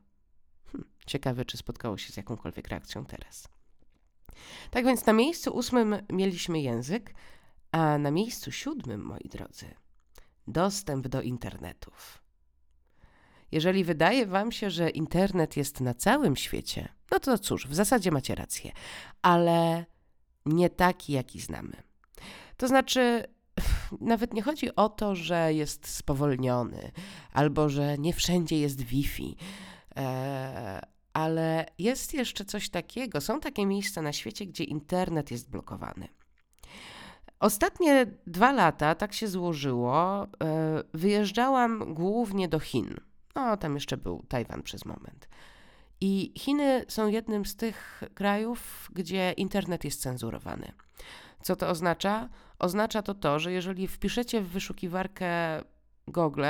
Hm, 0.72 0.84
ciekawe, 1.06 1.46
czy 1.46 1.58
spotkało 1.58 1.98
się 1.98 2.14
z 2.14 2.18
jakąkolwiek 2.18 2.68
reakcją 2.68 3.06
teraz. 3.06 3.48
Tak 4.72 4.86
więc 4.86 5.06
na 5.06 5.14
miejscu 5.14 5.52
ósmym 5.52 5.96
mieliśmy 6.10 6.62
język, 6.62 7.14
a 7.72 7.98
na 7.98 8.12
miejscu 8.12 8.52
siódmym, 8.52 9.02
moi 9.02 9.30
drodzy, 9.30 9.66
dostęp 10.48 11.08
do 11.08 11.22
internetów. 11.22 12.24
Jeżeli 13.52 13.84
wydaje 13.84 14.26
Wam 14.26 14.52
się, 14.52 14.70
że 14.70 14.90
internet 14.90 15.58
jest 15.58 15.82
na 15.82 15.94
całym 15.94 16.36
świecie, 16.36 16.90
no 17.12 17.20
to 17.20 17.38
cóż, 17.38 17.68
w 17.68 17.76
zasadzie 17.76 18.12
macie 18.12 18.36
rację, 18.36 18.72
ale 19.22 19.86
nie 20.46 20.70
taki, 20.70 21.14
jaki 21.14 21.40
znamy. 21.42 21.84
To 22.58 22.68
znaczy, 22.68 23.24
nawet 24.02 24.34
nie 24.34 24.42
chodzi 24.42 24.76
o 24.76 24.90
to, 24.90 25.16
że 25.16 25.54
jest 25.54 25.88
spowolniony 25.88 26.92
albo 27.34 27.70
że 27.70 27.98
nie 27.98 28.14
wszędzie 28.14 28.60
jest 28.60 28.82
Wi-Fi, 28.82 29.36
e, 29.96 30.82
ale 31.14 31.66
jest 31.78 32.14
jeszcze 32.14 32.46
coś 32.46 32.70
takiego. 32.70 33.22
Są 33.22 33.40
takie 33.40 33.66
miejsca 33.66 34.02
na 34.02 34.14
świecie, 34.14 34.46
gdzie 34.46 34.64
internet 34.64 35.32
jest 35.32 35.50
blokowany. 35.50 36.08
Ostatnie 37.40 38.06
dwa 38.28 38.52
lata, 38.52 38.96
tak 38.96 39.14
się 39.14 39.28
złożyło, 39.28 40.24
e, 40.24 40.28
wyjeżdżałam 40.94 41.94
głównie 41.94 42.48
do 42.48 42.60
Chin. 42.60 42.96
No, 43.36 43.58
tam 43.58 43.76
jeszcze 43.76 43.98
był 43.98 44.24
Tajwan 44.28 44.64
przez 44.64 44.86
moment. 44.86 45.30
I 46.02 46.34
Chiny 46.38 46.86
są 46.88 47.08
jednym 47.08 47.46
z 47.46 47.56
tych 47.56 48.04
krajów, 48.14 48.90
gdzie 48.94 49.32
internet 49.32 49.84
jest 49.84 50.02
cenzurowany. 50.02 50.72
Co 51.42 51.56
to 51.56 51.70
oznacza? 51.70 52.30
Oznacza 52.60 53.02
to 53.02 53.14
to, 53.14 53.40
że 53.40 53.52
jeżeli 53.52 53.88
wpiszecie 53.88 54.42
w 54.42 54.50
wyszukiwarkę 54.50 55.62
Google, 56.08 56.46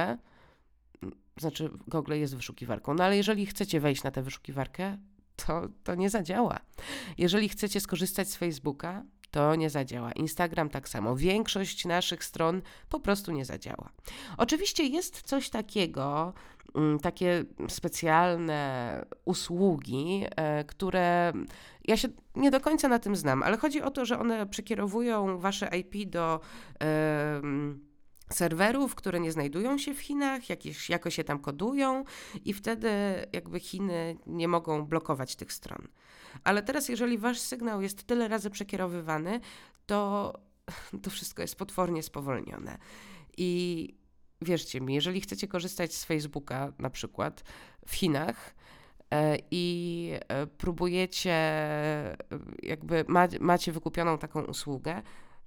znaczy 1.38 1.70
Google 1.88 2.14
jest 2.14 2.36
wyszukiwarką, 2.36 2.94
no 2.94 3.04
ale 3.04 3.18
jeżeli 3.18 3.46
chcecie 3.46 3.80
wejść 3.80 4.04
na 4.04 4.12
tę 4.12 4.22
wyszukiwarkę, 4.22 4.98
to, 5.36 5.62
to 5.84 5.96
nie 5.96 6.10
zadziała. 6.10 6.60
Jeżeli 7.18 7.50
chcecie 7.50 7.80
skorzystać 7.80 8.30
z 8.30 8.36
Facebooka, 8.36 9.04
to 9.32 9.56
nie 9.56 9.70
zadziała. 9.70 10.12
Instagram 10.12 10.70
tak 10.70 10.90
samo. 10.90 11.16
Większość 11.16 11.86
naszych 11.86 12.24
stron 12.24 12.62
po 12.90 13.00
prostu 13.00 13.32
nie 13.32 13.46
zadziała. 13.46 13.90
Oczywiście 14.38 14.84
jest 14.84 15.22
coś 15.22 15.50
takiego, 15.50 16.34
mm, 16.76 17.00
takie 17.00 17.44
specjalne 17.68 19.06
usługi, 19.26 20.26
e, 20.36 20.64
które 20.64 21.34
ja 21.86 21.98
się 21.98 22.08
nie 22.36 22.52
do 22.52 22.60
końca 22.60 22.88
na 22.88 23.00
tym 23.00 23.16
znam, 23.16 23.44
ale 23.44 23.58
chodzi 23.58 23.82
o 23.82 23.92
to, 23.92 24.06
że 24.06 24.20
one 24.20 24.46
przekierowują 24.46 25.38
wasze 25.38 25.70
IP 25.78 26.10
do 26.10 26.40
serwerów, 28.34 28.96
które 28.96 29.20
nie 29.20 29.32
znajdują 29.32 29.78
się 29.78 29.94
w 29.94 30.00
Chinach, 30.00 30.50
jakieś, 30.50 30.90
jakoś 30.90 31.16
się 31.16 31.24
tam 31.24 31.40
kodują 31.40 32.04
i 32.46 32.54
wtedy 32.54 32.90
jakby 33.34 33.60
Chiny 33.60 34.18
nie 34.28 34.48
mogą 34.48 34.86
blokować 34.86 35.36
tych 35.36 35.54
stron. 35.54 35.88
Ale 36.44 36.64
teraz, 36.64 36.90
jeżeli 36.90 37.18
wasz 37.18 37.40
sygnał 37.40 37.82
jest 37.82 38.04
tyle 38.04 38.28
razy 38.28 38.50
przekierowywany, 38.50 39.40
to 39.86 40.34
to 41.04 41.10
wszystko 41.10 41.42
jest 41.42 41.56
potwornie 41.56 42.04
spowolnione. 42.04 42.78
I 43.38 43.94
wierzcie 44.42 44.82
mi, 44.82 44.94
jeżeli 44.94 45.22
chcecie 45.22 45.48
korzystać 45.48 45.94
z 45.94 46.06
Facebooka 46.06 46.74
na 46.80 46.90
przykład 46.90 47.44
w 47.88 47.96
Chinach, 47.96 48.56
e, 49.12 49.38
i 49.52 50.12
e, 50.28 50.48
próbujecie, 50.48 51.32
e, 51.32 52.18
jakby 52.64 53.06
macie 53.40 53.72
wykupioną 53.72 54.18
taką 54.18 54.44
usługę, 54.44 55.02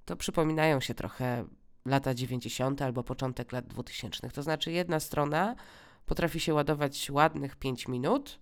to 0.05 0.15
przypominają 0.15 0.79
się 0.79 0.93
trochę 0.93 1.45
lata 1.85 2.13
90. 2.13 2.81
albo 2.81 3.03
początek 3.03 3.51
lat 3.51 3.67
2000. 3.67 4.29
To 4.29 4.43
znaczy, 4.43 4.71
jedna 4.71 4.99
strona 4.99 5.55
potrafi 6.05 6.39
się 6.39 6.53
ładować 6.53 7.09
ładnych 7.09 7.55
5 7.55 7.87
minut, 7.87 8.39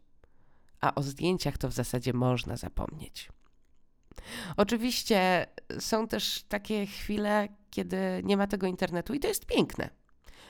a 0.82 0.96
o 0.96 1.04
zdjęciach 1.04 1.58
to 1.58 1.70
w 1.70 1.74
zasadzie 1.74 2.14
można 2.14 2.58
zapomnieć. 2.58 3.30
Oczywiście 4.58 5.48
są 5.80 6.08
też 6.08 6.44
takie 6.44 6.86
chwile, 6.86 7.48
kiedy 7.70 7.98
nie 8.24 8.38
ma 8.38 8.48
tego 8.48 8.68
internetu 8.68 9.14
i 9.14 9.20
to 9.20 9.28
jest 9.28 9.46
piękne. 9.46 9.90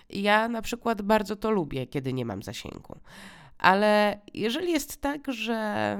Ja 0.10 0.48
na 0.48 0.62
przykład 0.62 1.02
bardzo 1.02 1.36
to 1.36 1.52
lubię, 1.52 1.88
kiedy 1.88 2.14
nie 2.14 2.26
mam 2.26 2.44
zasięgu. 2.44 3.00
Ale 3.58 4.22
jeżeli 4.34 4.72
jest 4.72 5.02
tak, 5.02 5.34
że 5.34 5.98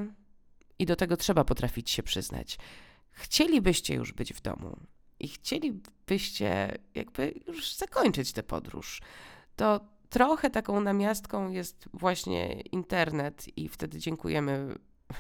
i 0.80 0.86
do 0.86 0.96
tego 0.96 1.18
trzeba 1.18 1.44
potrafić 1.44 1.90
się 1.90 2.04
przyznać, 2.04 2.58
chcielibyście 3.12 3.94
już 3.94 4.14
być 4.14 4.34
w 4.34 4.42
domu 4.42 4.78
i 5.20 5.28
chcielibyście 6.18 6.78
jakby 6.96 7.34
już 7.48 7.76
zakończyć 7.76 8.34
tę 8.34 8.44
podróż, 8.44 9.02
to 9.56 9.80
trochę 10.10 10.50
taką 10.50 10.82
namiastką 10.82 11.50
jest 11.50 11.90
właśnie 11.94 12.62
internet, 12.62 13.58
i 13.58 13.70
wtedy 13.70 14.00
dziękujemy 14.00 14.76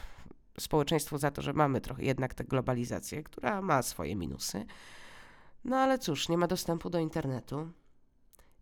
społeczeństwu 0.59 1.17
za 1.17 1.31
to, 1.31 1.41
że 1.41 1.53
mamy 1.53 1.81
trochę 1.81 2.03
jednak 2.03 2.33
tę 2.33 2.43
globalizację, 2.43 3.23
która 3.23 3.61
ma 3.61 3.81
swoje 3.81 4.15
minusy. 4.15 4.65
No 5.63 5.77
ale 5.77 5.99
cóż, 5.99 6.29
nie 6.29 6.37
ma 6.37 6.47
dostępu 6.47 6.89
do 6.89 6.99
internetu 6.99 7.71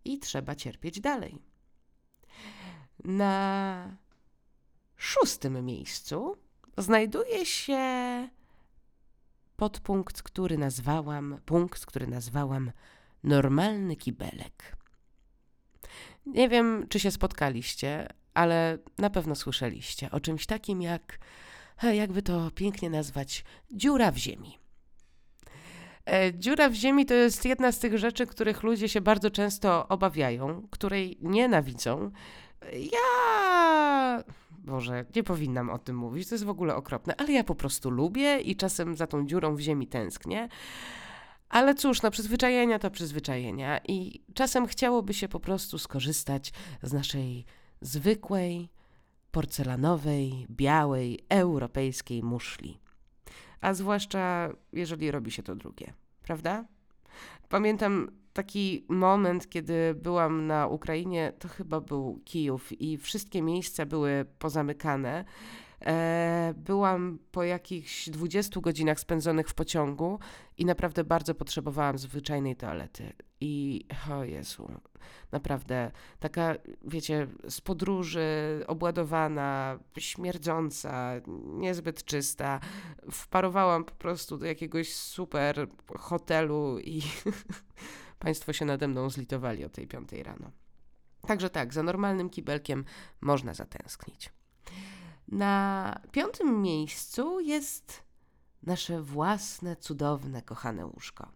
i 0.06 0.20
trzeba 0.20 0.56
cierpieć 0.56 1.02
dalej. 1.02 1.38
Na 3.04 3.98
szóstym 4.96 5.66
miejscu 5.66 6.36
znajduje 6.78 7.46
się 7.46 7.80
podpunkt, 9.60 10.22
który 10.22 10.58
nazwałam, 10.58 11.38
punkt, 11.46 11.86
który 11.86 12.08
nazwałam 12.08 12.72
normalny 13.24 13.96
kibelek. 13.96 14.76
Nie 16.26 16.50
wiem, 16.50 16.86
czy 16.90 17.00
się 17.00 17.12
spotkaliście, 17.12 18.08
ale 18.34 18.78
na 18.98 19.10
pewno 19.10 19.36
słyszeliście 19.36 20.12
o 20.12 20.20
czymś 20.20 20.46
takim 20.46 20.82
jak, 20.82 21.20
jakby 21.84 22.22
to 22.22 22.52
pięknie 22.52 22.90
nazwać, 22.90 23.44
dziura 23.72 24.12
w 24.12 24.18
ziemi. 24.18 24.60
E, 26.06 26.34
dziura 26.34 26.70
w 26.70 26.74
ziemi 26.74 27.06
to 27.06 27.14
jest 27.14 27.46
jedna 27.46 27.72
z 27.72 27.80
tych 27.80 27.98
rzeczy, 27.98 28.28
których 28.28 28.64
ludzie 28.64 28.90
się 28.90 29.02
bardzo 29.02 29.32
często 29.32 29.88
obawiają, 29.88 30.68
której 30.72 31.18
nienawidzą. 31.22 32.12
Ja. 32.74 34.24
Boże, 34.70 35.06
nie 35.16 35.24
powinnam 35.24 35.70
o 35.70 35.78
tym 35.78 35.96
mówić, 35.96 36.30
to 36.30 36.36
jest 36.36 36.46
w 36.46 36.50
ogóle 36.50 36.76
okropne, 36.76 37.16
ale 37.18 37.32
ja 37.32 37.44
po 37.44 37.56
prostu 37.56 37.90
lubię 37.90 38.40
i 38.40 38.56
czasem 38.56 38.96
za 38.96 39.08
tą 39.08 39.28
dziurą 39.28 39.56
w 39.56 39.60
ziemi 39.60 39.88
tęsknię. 39.88 40.50
Ale 41.50 41.76
cóż, 41.76 42.02
no 42.02 42.12
przyzwyczajenia 42.12 42.80
to 42.80 42.92
przyzwyczajenia 42.92 43.80
i 43.88 44.22
czasem 44.34 44.68
chciałoby 44.68 45.14
się 45.14 45.28
po 45.28 45.40
prostu 45.40 45.78
skorzystać 45.78 46.54
z 46.84 46.94
naszej 46.94 47.46
zwykłej, 47.82 48.70
porcelanowej, 49.32 50.48
białej, 50.50 51.20
europejskiej 51.30 52.24
muszli. 52.24 52.80
A 53.62 53.74
zwłaszcza 53.74 54.50
jeżeli 54.74 55.12
robi 55.12 55.32
się 55.32 55.44
to 55.44 55.56
drugie, 55.56 55.94
prawda? 56.24 56.66
Pamiętam 57.50 58.12
taki 58.34 58.86
moment, 58.90 59.50
kiedy 59.50 59.96
byłam 59.96 60.48
na 60.48 60.68
Ukrainie, 60.68 61.34
to 61.40 61.48
chyba 61.48 61.82
był 61.82 62.22
Kijów 62.26 62.82
i 62.82 62.98
wszystkie 62.98 63.42
miejsca 63.42 63.86
były 63.86 64.26
pozamykane. 64.40 65.26
E, 65.86 66.54
byłam 66.58 67.20
po 67.32 67.44
jakichś 67.44 68.10
20 68.10 68.60
godzinach 68.62 69.00
spędzonych 69.00 69.50
w 69.50 69.54
pociągu 69.54 70.20
i 70.58 70.66
naprawdę 70.66 71.04
bardzo 71.04 71.36
potrzebowałam 71.36 71.98
zwyczajnej 71.98 72.56
toalety. 72.56 73.14
I 73.42 73.86
o 74.12 74.24
Jezu, 74.24 74.72
naprawdę 75.32 75.92
taka, 76.20 76.56
wiecie, 76.82 77.28
z 77.50 77.62
podróży 77.62 78.28
obładowana, 78.68 79.80
śmierdząca, 79.98 81.12
niezbyt 81.46 82.06
czysta. 82.06 82.60
Wparowałam 83.12 83.84
po 83.86 83.96
prostu 83.96 84.38
do 84.38 84.46
jakiegoś 84.46 84.94
super 84.94 85.68
hotelu 85.98 86.80
i 86.80 87.02
Państwo 88.20 88.54
się 88.54 88.66
nade 88.66 88.88
mną 88.88 89.10
zlitowali 89.10 89.66
o 89.66 89.70
tej 89.70 89.88
piątej 89.88 90.24
rano. 90.24 90.52
Także 91.28 91.50
tak, 91.50 91.74
za 91.74 91.84
normalnym 91.84 92.30
kibelkiem 92.30 92.86
można 93.22 93.54
zatęsknić. 93.54 94.30
Na 95.28 95.96
piątym 96.12 96.62
miejscu 96.62 97.40
jest 97.40 98.04
nasze 98.64 99.02
własne, 99.02 99.76
cudowne, 99.76 100.42
kochane 100.42 100.86
łóżko. 100.86 101.28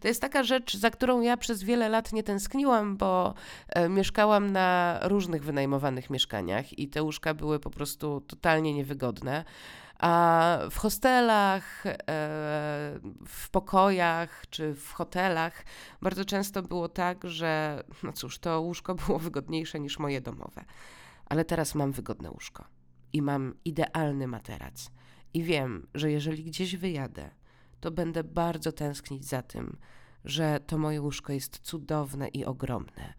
To 0.00 0.08
jest 0.08 0.20
taka 0.20 0.42
rzecz, 0.42 0.76
za 0.76 0.90
którą 0.90 1.20
ja 1.20 1.36
przez 1.36 1.62
wiele 1.62 1.88
lat 1.88 2.12
nie 2.12 2.22
tęskniłam, 2.22 2.96
bo 2.96 3.34
e, 3.68 3.88
mieszkałam 3.88 4.52
na 4.52 4.98
różnych 5.02 5.44
wynajmowanych 5.44 6.10
mieszkaniach 6.10 6.78
i 6.78 6.88
te 6.88 7.02
łóżka 7.02 7.34
były 7.34 7.60
po 7.60 7.70
prostu 7.70 8.20
totalnie 8.20 8.74
niewygodne. 8.74 9.44
A 10.00 10.58
w 10.70 10.76
hostelach, 10.76 11.86
e, 11.86 11.92
w 13.26 13.50
pokojach 13.50 14.44
czy 14.50 14.74
w 14.74 14.92
hotelach 14.92 15.64
bardzo 16.02 16.24
często 16.24 16.62
było 16.62 16.88
tak, 16.88 17.24
że 17.24 17.82
no 18.02 18.12
cóż, 18.12 18.38
to 18.38 18.60
łóżko 18.60 18.94
było 19.06 19.18
wygodniejsze 19.18 19.80
niż 19.80 19.98
moje 19.98 20.20
domowe. 20.20 20.64
Ale 21.26 21.44
teraz 21.44 21.74
mam 21.74 21.92
wygodne 21.92 22.30
łóżko 22.30 22.64
i 23.12 23.22
mam 23.22 23.54
idealny 23.64 24.26
materac. 24.26 24.90
I 25.34 25.42
wiem, 25.42 25.86
że 25.94 26.10
jeżeli 26.10 26.44
gdzieś 26.44 26.76
wyjadę, 26.76 27.30
to 27.80 27.90
będę 27.90 28.24
bardzo 28.24 28.72
tęsknić 28.72 29.24
za 29.24 29.42
tym, 29.42 29.76
że 30.24 30.60
to 30.66 30.78
moje 30.78 31.00
łóżko 31.00 31.32
jest 31.32 31.58
cudowne 31.58 32.28
i 32.28 32.44
ogromne. 32.44 33.14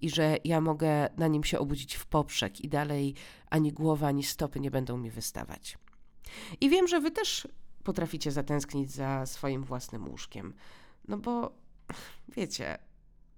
I 0.00 0.10
że 0.10 0.36
ja 0.44 0.60
mogę 0.60 1.08
na 1.16 1.28
nim 1.28 1.44
się 1.44 1.58
obudzić 1.58 1.94
w 1.94 2.06
poprzek 2.06 2.60
i 2.60 2.68
dalej 2.68 3.14
ani 3.50 3.72
głowa, 3.72 4.06
ani 4.06 4.22
stopy 4.22 4.60
nie 4.60 4.70
będą 4.70 4.96
mi 4.96 5.10
wystawać. 5.10 5.78
I 6.60 6.70
wiem, 6.70 6.88
że 6.88 7.00
wy 7.00 7.10
też 7.10 7.48
potraficie 7.84 8.30
zatęsknić 8.30 8.90
za 8.90 9.26
swoim 9.26 9.64
własnym 9.64 10.08
łóżkiem. 10.08 10.54
No 11.08 11.18
bo 11.18 11.52
wiecie, 12.28 12.78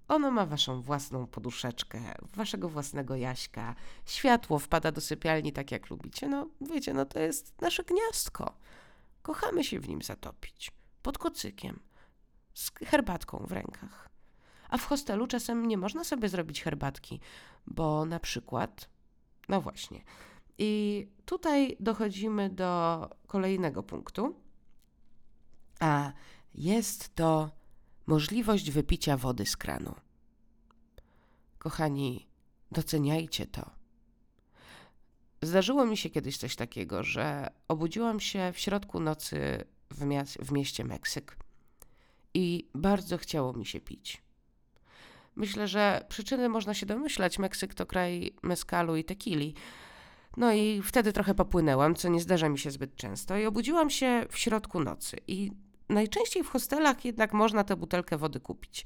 ono 0.07 0.31
ma 0.31 0.45
waszą 0.45 0.81
własną 0.81 1.27
poduszeczkę, 1.27 1.99
waszego 2.35 2.69
własnego 2.69 3.15
jaśka. 3.15 3.75
Światło 4.05 4.59
wpada 4.59 4.91
do 4.91 5.01
sypialni 5.01 5.53
tak 5.53 5.71
jak 5.71 5.89
lubicie. 5.89 6.27
No 6.27 6.47
wiecie, 6.61 6.93
no 6.93 7.05
to 7.05 7.19
jest 7.19 7.61
nasze 7.61 7.83
gniazdko. 7.83 8.57
Kochamy 9.21 9.63
się 9.63 9.79
w 9.79 9.89
nim 9.89 10.01
zatopić. 10.01 10.71
Pod 11.01 11.17
kocykiem. 11.17 11.79
Z 12.53 12.71
herbatką 12.71 13.45
w 13.47 13.51
rękach. 13.51 14.09
A 14.69 14.77
w 14.77 14.85
hostelu 14.85 15.27
czasem 15.27 15.67
nie 15.67 15.77
można 15.77 16.03
sobie 16.03 16.29
zrobić 16.29 16.63
herbatki, 16.63 17.19
bo 17.67 18.05
na 18.05 18.19
przykład, 18.19 18.89
no 19.49 19.61
właśnie, 19.61 20.03
i 20.57 21.07
tutaj 21.25 21.77
dochodzimy 21.79 22.49
do 22.49 23.09
kolejnego 23.27 23.83
punktu, 23.83 24.35
a 25.79 26.11
jest 26.55 27.15
to 27.15 27.51
możliwość 28.05 28.71
wypicia 28.71 29.17
wody 29.17 29.45
z 29.45 29.57
kranu. 29.57 29.95
Kochani, 31.57 32.27
doceniajcie 32.71 33.47
to. 33.47 33.69
Zdarzyło 35.41 35.85
mi 35.85 35.97
się 35.97 36.09
kiedyś 36.09 36.37
coś 36.37 36.55
takiego, 36.55 37.03
że 37.03 37.49
obudziłam 37.67 38.19
się 38.19 38.51
w 38.53 38.59
środku 38.59 38.99
nocy 38.99 39.65
w, 39.91 40.05
w 40.45 40.51
mieście 40.51 40.83
Meksyk 40.83 41.37
i 42.33 42.69
bardzo 42.75 43.17
chciało 43.17 43.53
mi 43.53 43.65
się 43.65 43.79
pić. 43.79 44.23
Myślę, 45.35 45.67
że 45.67 46.05
przyczyny 46.09 46.49
można 46.49 46.73
się 46.73 46.85
domyślać. 46.85 47.39
Meksyk 47.39 47.73
to 47.73 47.85
kraj 47.85 48.33
mezcalu 48.43 48.95
i 48.95 49.03
tequili, 49.03 49.55
no 50.37 50.53
i 50.53 50.81
wtedy 50.81 51.13
trochę 51.13 51.35
popłynęłam, 51.35 51.95
co 51.95 52.09
nie 52.09 52.21
zdarza 52.21 52.49
mi 52.49 52.59
się 52.59 52.71
zbyt 52.71 52.95
często, 52.95 53.37
i 53.37 53.45
obudziłam 53.45 53.89
się 53.89 54.25
w 54.29 54.37
środku 54.37 54.79
nocy. 54.79 55.17
I 55.27 55.51
najczęściej 55.89 56.43
w 56.43 56.49
hostelach 56.49 57.05
jednak 57.05 57.33
można 57.33 57.63
tę 57.63 57.75
butelkę 57.75 58.17
wody 58.17 58.39
kupić. 58.39 58.85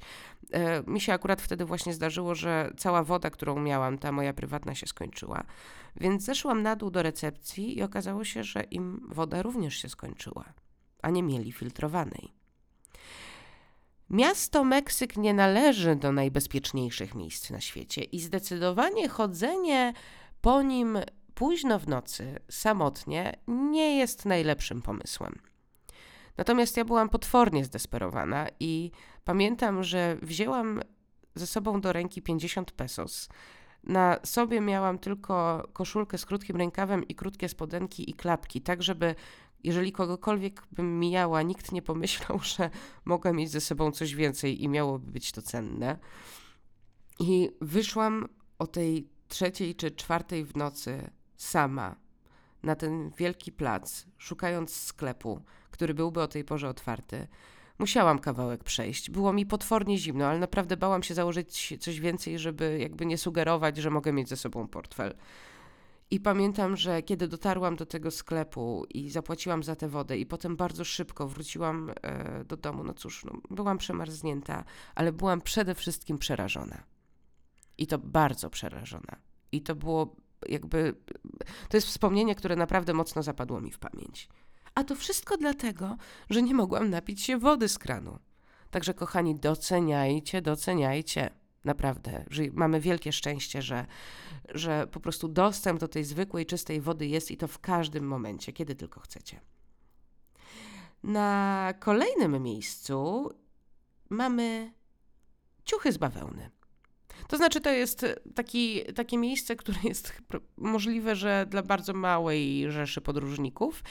E, 0.52 0.82
mi 0.82 1.00
się 1.00 1.12
akurat 1.12 1.42
wtedy 1.42 1.64
właśnie 1.64 1.94
zdarzyło, 1.94 2.34
że 2.34 2.72
cała 2.76 3.04
woda, 3.04 3.30
którą 3.30 3.60
miałam, 3.60 3.98
ta 3.98 4.12
moja 4.12 4.32
prywatna, 4.32 4.74
się 4.74 4.86
skończyła. 4.86 5.44
Więc 5.96 6.24
zeszłam 6.24 6.62
na 6.62 6.76
dół 6.76 6.90
do 6.90 7.02
recepcji 7.02 7.78
i 7.78 7.82
okazało 7.82 8.24
się, 8.24 8.44
że 8.44 8.62
im 8.62 9.08
woda 9.08 9.42
również 9.42 9.76
się 9.76 9.88
skończyła, 9.88 10.44
a 11.02 11.10
nie 11.10 11.22
mieli 11.22 11.52
filtrowanej. 11.52 12.32
Miasto 14.10 14.64
Meksyk 14.64 15.16
nie 15.16 15.34
należy 15.34 15.96
do 15.96 16.12
najbezpieczniejszych 16.12 17.14
miejsc 17.14 17.50
na 17.50 17.60
świecie 17.60 18.02
i 18.02 18.20
zdecydowanie 18.20 19.08
chodzenie 19.08 19.92
po 20.40 20.62
nim 20.62 20.98
późno 21.38 21.78
w 21.78 21.88
nocy, 21.88 22.38
samotnie, 22.50 23.36
nie 23.46 23.96
jest 23.96 24.24
najlepszym 24.24 24.82
pomysłem. 24.82 25.38
Natomiast 26.36 26.76
ja 26.76 26.84
byłam 26.84 27.08
potwornie 27.08 27.64
zdesperowana 27.64 28.46
i 28.60 28.90
pamiętam, 29.24 29.82
że 29.82 30.16
wzięłam 30.22 30.82
ze 31.34 31.46
sobą 31.46 31.80
do 31.80 31.92
ręki 31.92 32.22
50 32.22 32.72
pesos. 32.72 33.28
Na 33.84 34.18
sobie 34.24 34.60
miałam 34.60 34.98
tylko 34.98 35.68
koszulkę 35.72 36.18
z 36.18 36.26
krótkim 36.26 36.56
rękawem 36.56 37.08
i 37.08 37.14
krótkie 37.14 37.48
spodenki 37.48 38.10
i 38.10 38.14
klapki, 38.14 38.60
tak 38.60 38.82
żeby 38.82 39.14
jeżeli 39.64 39.92
kogokolwiek 39.92 40.62
bym 40.72 41.00
mijała, 41.00 41.42
nikt 41.42 41.72
nie 41.72 41.82
pomyślał, 41.82 42.38
że 42.56 42.70
mogę 43.04 43.32
mieć 43.32 43.50
ze 43.50 43.60
sobą 43.60 43.92
coś 43.92 44.14
więcej 44.14 44.62
i 44.62 44.68
miałoby 44.68 45.12
być 45.12 45.32
to 45.32 45.42
cenne. 45.42 45.98
I 47.20 47.50
wyszłam 47.60 48.28
o 48.58 48.66
tej 48.66 49.08
trzeciej 49.28 49.74
czy 49.74 49.90
czwartej 49.90 50.44
w 50.44 50.56
nocy 50.56 51.10
sama 51.38 51.96
na 52.62 52.76
ten 52.76 53.10
wielki 53.10 53.52
plac, 53.52 54.06
szukając 54.18 54.76
sklepu, 54.76 55.40
który 55.70 55.94
byłby 55.94 56.22
o 56.22 56.28
tej 56.28 56.44
porze 56.44 56.68
otwarty. 56.68 57.28
Musiałam 57.78 58.18
kawałek 58.18 58.64
przejść. 58.64 59.10
Było 59.10 59.32
mi 59.32 59.46
potwornie 59.46 59.98
zimno, 59.98 60.26
ale 60.26 60.38
naprawdę 60.38 60.76
bałam 60.76 61.02
się 61.02 61.14
założyć 61.14 61.78
coś 61.80 62.00
więcej, 62.00 62.38
żeby 62.38 62.78
jakby 62.80 63.06
nie 63.06 63.18
sugerować, 63.18 63.76
że 63.76 63.90
mogę 63.90 64.12
mieć 64.12 64.28
ze 64.28 64.36
sobą 64.36 64.68
portfel. 64.68 65.14
I 66.10 66.20
pamiętam, 66.20 66.76
że 66.76 67.02
kiedy 67.02 67.28
dotarłam 67.28 67.76
do 67.76 67.86
tego 67.86 68.10
sklepu 68.10 68.86
i 68.94 69.10
zapłaciłam 69.10 69.62
za 69.62 69.76
tę 69.76 69.88
wodę, 69.88 70.18
i 70.18 70.26
potem 70.26 70.56
bardzo 70.56 70.84
szybko 70.84 71.28
wróciłam 71.28 71.90
e, 72.02 72.44
do 72.44 72.56
domu, 72.56 72.84
no 72.84 72.94
cóż, 72.94 73.24
no, 73.24 73.32
byłam 73.50 73.78
przemarznięta, 73.78 74.64
ale 74.94 75.12
byłam 75.12 75.40
przede 75.40 75.74
wszystkim 75.74 76.18
przerażona. 76.18 76.82
I 77.78 77.86
to 77.86 77.98
bardzo 77.98 78.50
przerażona. 78.50 79.16
I 79.52 79.62
to 79.62 79.74
było 79.74 80.16
jakby 80.48 80.94
to 81.68 81.76
jest 81.76 81.86
wspomnienie, 81.86 82.34
które 82.34 82.56
naprawdę 82.56 82.94
mocno 82.94 83.22
zapadło 83.22 83.60
mi 83.60 83.72
w 83.72 83.78
pamięć. 83.78 84.28
A 84.74 84.84
to 84.84 84.94
wszystko 84.94 85.36
dlatego, 85.36 85.96
że 86.30 86.42
nie 86.42 86.54
mogłam 86.54 86.90
napić 86.90 87.22
się 87.22 87.38
wody 87.38 87.68
z 87.68 87.78
kranu. 87.78 88.18
Także, 88.70 88.94
kochani, 88.94 89.34
doceniajcie, 89.34 90.42
doceniajcie. 90.42 91.30
Naprawdę, 91.64 92.24
mamy 92.52 92.80
wielkie 92.80 93.12
szczęście, 93.12 93.62
że, 93.62 93.86
że 94.54 94.86
po 94.86 95.00
prostu 95.00 95.28
dostęp 95.28 95.80
do 95.80 95.88
tej 95.88 96.04
zwykłej, 96.04 96.46
czystej 96.46 96.80
wody 96.80 97.06
jest 97.06 97.30
i 97.30 97.36
to 97.36 97.48
w 97.48 97.58
każdym 97.58 98.06
momencie, 98.06 98.52
kiedy 98.52 98.74
tylko 98.74 99.00
chcecie. 99.00 99.40
Na 101.02 101.74
kolejnym 101.78 102.42
miejscu 102.42 103.30
mamy 104.08 104.72
ciuchy 105.64 105.92
z 105.92 105.96
bawełny. 105.96 106.50
To 107.28 107.36
znaczy, 107.36 107.60
to 107.60 107.70
jest 107.70 108.06
taki, 108.34 108.80
takie 108.94 109.18
miejsce, 109.18 109.56
które 109.56 109.78
jest 109.84 110.12
możliwe, 110.56 111.16
że 111.16 111.46
dla 111.48 111.62
bardzo 111.62 111.92
małej 111.92 112.70
rzeszy 112.72 113.00
podróżników, 113.00 113.82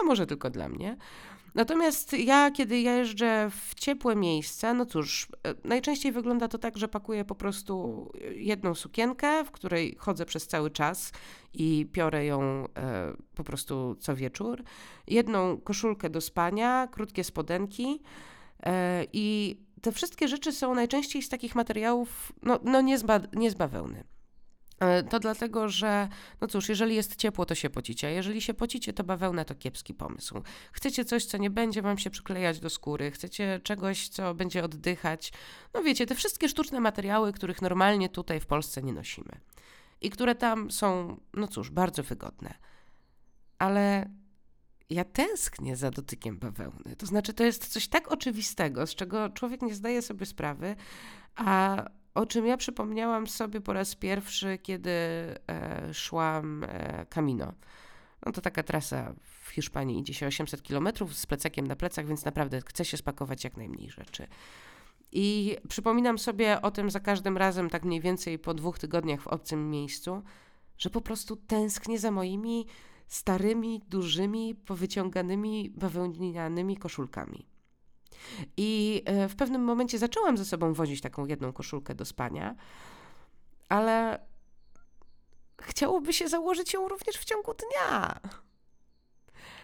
a 0.00 0.04
może 0.04 0.26
tylko 0.26 0.50
dla 0.50 0.68
mnie. 0.68 0.96
Natomiast 1.54 2.12
ja, 2.12 2.50
kiedy 2.50 2.80
jeżdżę 2.80 3.50
w 3.50 3.74
ciepłe 3.74 4.16
miejsca, 4.16 4.74
no 4.74 4.86
cóż, 4.86 5.28
e, 5.44 5.54
najczęściej 5.64 6.12
wygląda 6.12 6.48
to 6.48 6.58
tak, 6.58 6.78
że 6.78 6.88
pakuję 6.88 7.24
po 7.24 7.34
prostu 7.34 8.06
jedną 8.34 8.74
sukienkę, 8.74 9.44
w 9.44 9.50
której 9.50 9.96
chodzę 9.98 10.26
przez 10.26 10.46
cały 10.46 10.70
czas 10.70 11.12
i 11.54 11.86
piorę 11.92 12.24
ją 12.24 12.42
e, 12.42 12.66
po 13.34 13.44
prostu 13.44 13.96
co 14.00 14.16
wieczór, 14.16 14.62
jedną 15.06 15.60
koszulkę 15.60 16.10
do 16.10 16.20
spania, 16.20 16.88
krótkie 16.92 17.24
spodenki 17.24 18.02
e, 18.62 19.04
i 19.12 19.56
te 19.82 19.92
wszystkie 19.92 20.28
rzeczy 20.28 20.52
są 20.52 20.74
najczęściej 20.74 21.22
z 21.22 21.28
takich 21.28 21.54
materiałów, 21.54 22.32
no, 22.42 22.58
no 22.64 22.80
nie, 22.80 22.98
z 22.98 23.02
ba- 23.02 23.20
nie 23.32 23.50
z 23.50 23.54
bawełny. 23.54 24.04
E, 24.80 25.02
to 25.02 25.20
dlatego, 25.20 25.68
że 25.68 26.08
no 26.40 26.46
cóż, 26.46 26.68
jeżeli 26.68 26.94
jest 26.94 27.16
ciepło, 27.16 27.46
to 27.46 27.54
się 27.54 27.70
pocicie, 27.70 28.08
a 28.08 28.10
jeżeli 28.10 28.40
się 28.40 28.54
pocicie, 28.54 28.92
to 28.92 29.04
bawełna 29.04 29.44
to 29.44 29.54
kiepski 29.54 29.94
pomysł. 29.94 30.42
Chcecie 30.72 31.04
coś, 31.04 31.24
co 31.24 31.38
nie 31.38 31.50
będzie 31.50 31.82
wam 31.82 31.98
się 31.98 32.10
przyklejać 32.10 32.60
do 32.60 32.70
skóry, 32.70 33.10
chcecie 33.10 33.60
czegoś, 33.62 34.08
co 34.08 34.34
będzie 34.34 34.64
oddychać. 34.64 35.32
No 35.74 35.82
wiecie, 35.82 36.06
te 36.06 36.14
wszystkie 36.14 36.48
sztuczne 36.48 36.80
materiały, 36.80 37.32
których 37.32 37.62
normalnie 37.62 38.08
tutaj 38.08 38.40
w 38.40 38.46
Polsce 38.46 38.82
nie 38.82 38.92
nosimy 38.92 39.40
i 40.00 40.10
które 40.10 40.34
tam 40.34 40.70
są, 40.70 41.16
no 41.34 41.48
cóż, 41.48 41.70
bardzo 41.70 42.02
wygodne. 42.02 42.54
Ale 43.58 44.10
ja 44.90 45.04
tęsknię 45.04 45.76
za 45.76 45.90
dotykiem 45.90 46.38
bawełny. 46.38 46.96
To 46.96 47.06
znaczy, 47.06 47.34
to 47.34 47.44
jest 47.44 47.66
coś 47.66 47.88
tak 47.88 48.12
oczywistego, 48.12 48.86
z 48.86 48.94
czego 48.94 49.30
człowiek 49.30 49.62
nie 49.62 49.74
zdaje 49.74 50.02
sobie 50.02 50.26
sprawy, 50.26 50.76
a 51.36 51.84
o 52.14 52.26
czym 52.26 52.46
ja 52.46 52.56
przypomniałam 52.56 53.26
sobie 53.26 53.60
po 53.60 53.72
raz 53.72 53.94
pierwszy, 53.94 54.58
kiedy 54.58 54.90
e, 54.90 55.94
szłam 55.94 56.64
e, 56.64 57.06
Camino. 57.06 57.52
No 58.26 58.32
to 58.32 58.40
taka 58.40 58.62
trasa 58.62 59.14
w 59.22 59.48
Hiszpanii 59.48 60.00
idzie 60.00 60.14
się 60.14 60.26
800 60.26 60.62
km 60.62 60.88
z 61.10 61.26
plecakiem 61.26 61.66
na 61.66 61.76
plecach, 61.76 62.06
więc 62.06 62.24
naprawdę 62.24 62.60
chce 62.60 62.84
się 62.84 62.96
spakować 62.96 63.44
jak 63.44 63.56
najmniej 63.56 63.90
rzeczy. 63.90 64.26
I 65.12 65.56
przypominam 65.68 66.18
sobie 66.18 66.62
o 66.62 66.70
tym 66.70 66.90
za 66.90 67.00
każdym 67.00 67.36
razem, 67.36 67.70
tak 67.70 67.84
mniej 67.84 68.00
więcej 68.00 68.38
po 68.38 68.54
dwóch 68.54 68.78
tygodniach 68.78 69.20
w 69.20 69.26
obcym 69.26 69.70
miejscu, 69.70 70.22
że 70.78 70.90
po 70.90 71.00
prostu 71.00 71.36
tęsknię 71.36 71.98
za 71.98 72.10
moimi 72.10 72.66
starymi, 73.08 73.80
dużymi, 73.88 74.54
powyciąganymi 74.54 75.70
bawełnianymi 75.70 76.76
koszulkami. 76.76 77.46
I 78.56 79.02
e, 79.04 79.28
w 79.28 79.36
pewnym 79.36 79.64
momencie 79.64 79.98
zaczęłam 79.98 80.36
ze 80.36 80.44
sobą 80.44 80.74
wozić 80.74 81.00
taką 81.00 81.26
jedną 81.26 81.52
koszulkę 81.52 81.94
do 81.94 82.04
spania, 82.04 82.54
ale 83.68 84.26
chciałoby 85.62 86.12
się 86.12 86.28
założyć 86.28 86.72
ją 86.72 86.88
również 86.88 87.16
w 87.16 87.24
ciągu 87.24 87.54
dnia. 87.54 88.20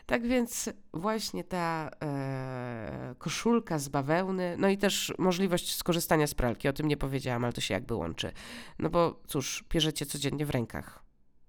Tak 0.07 0.27
więc 0.27 0.71
właśnie 0.95 1.45
ta 1.45 1.91
e, 2.03 3.15
koszulka 3.19 3.79
z 3.79 3.89
bawełny, 3.89 4.57
no 4.59 4.69
i 4.69 4.79
też 4.79 5.15
możliwość 5.19 5.77
skorzystania 5.77 6.27
z 6.27 6.35
pralki, 6.35 6.69
o 6.69 6.73
tym 6.73 6.89
nie 6.89 6.97
powiedziałam, 6.97 7.45
ale 7.45 7.53
to 7.53 7.61
się 7.61 7.75
jakby 7.75 7.95
łączy. 7.95 8.33
No 8.79 8.91
bo 8.91 9.21
cóż, 9.27 9.65
bierzecie 9.71 10.07
codziennie 10.07 10.47
w 10.47 10.51
rękach 10.51 11.04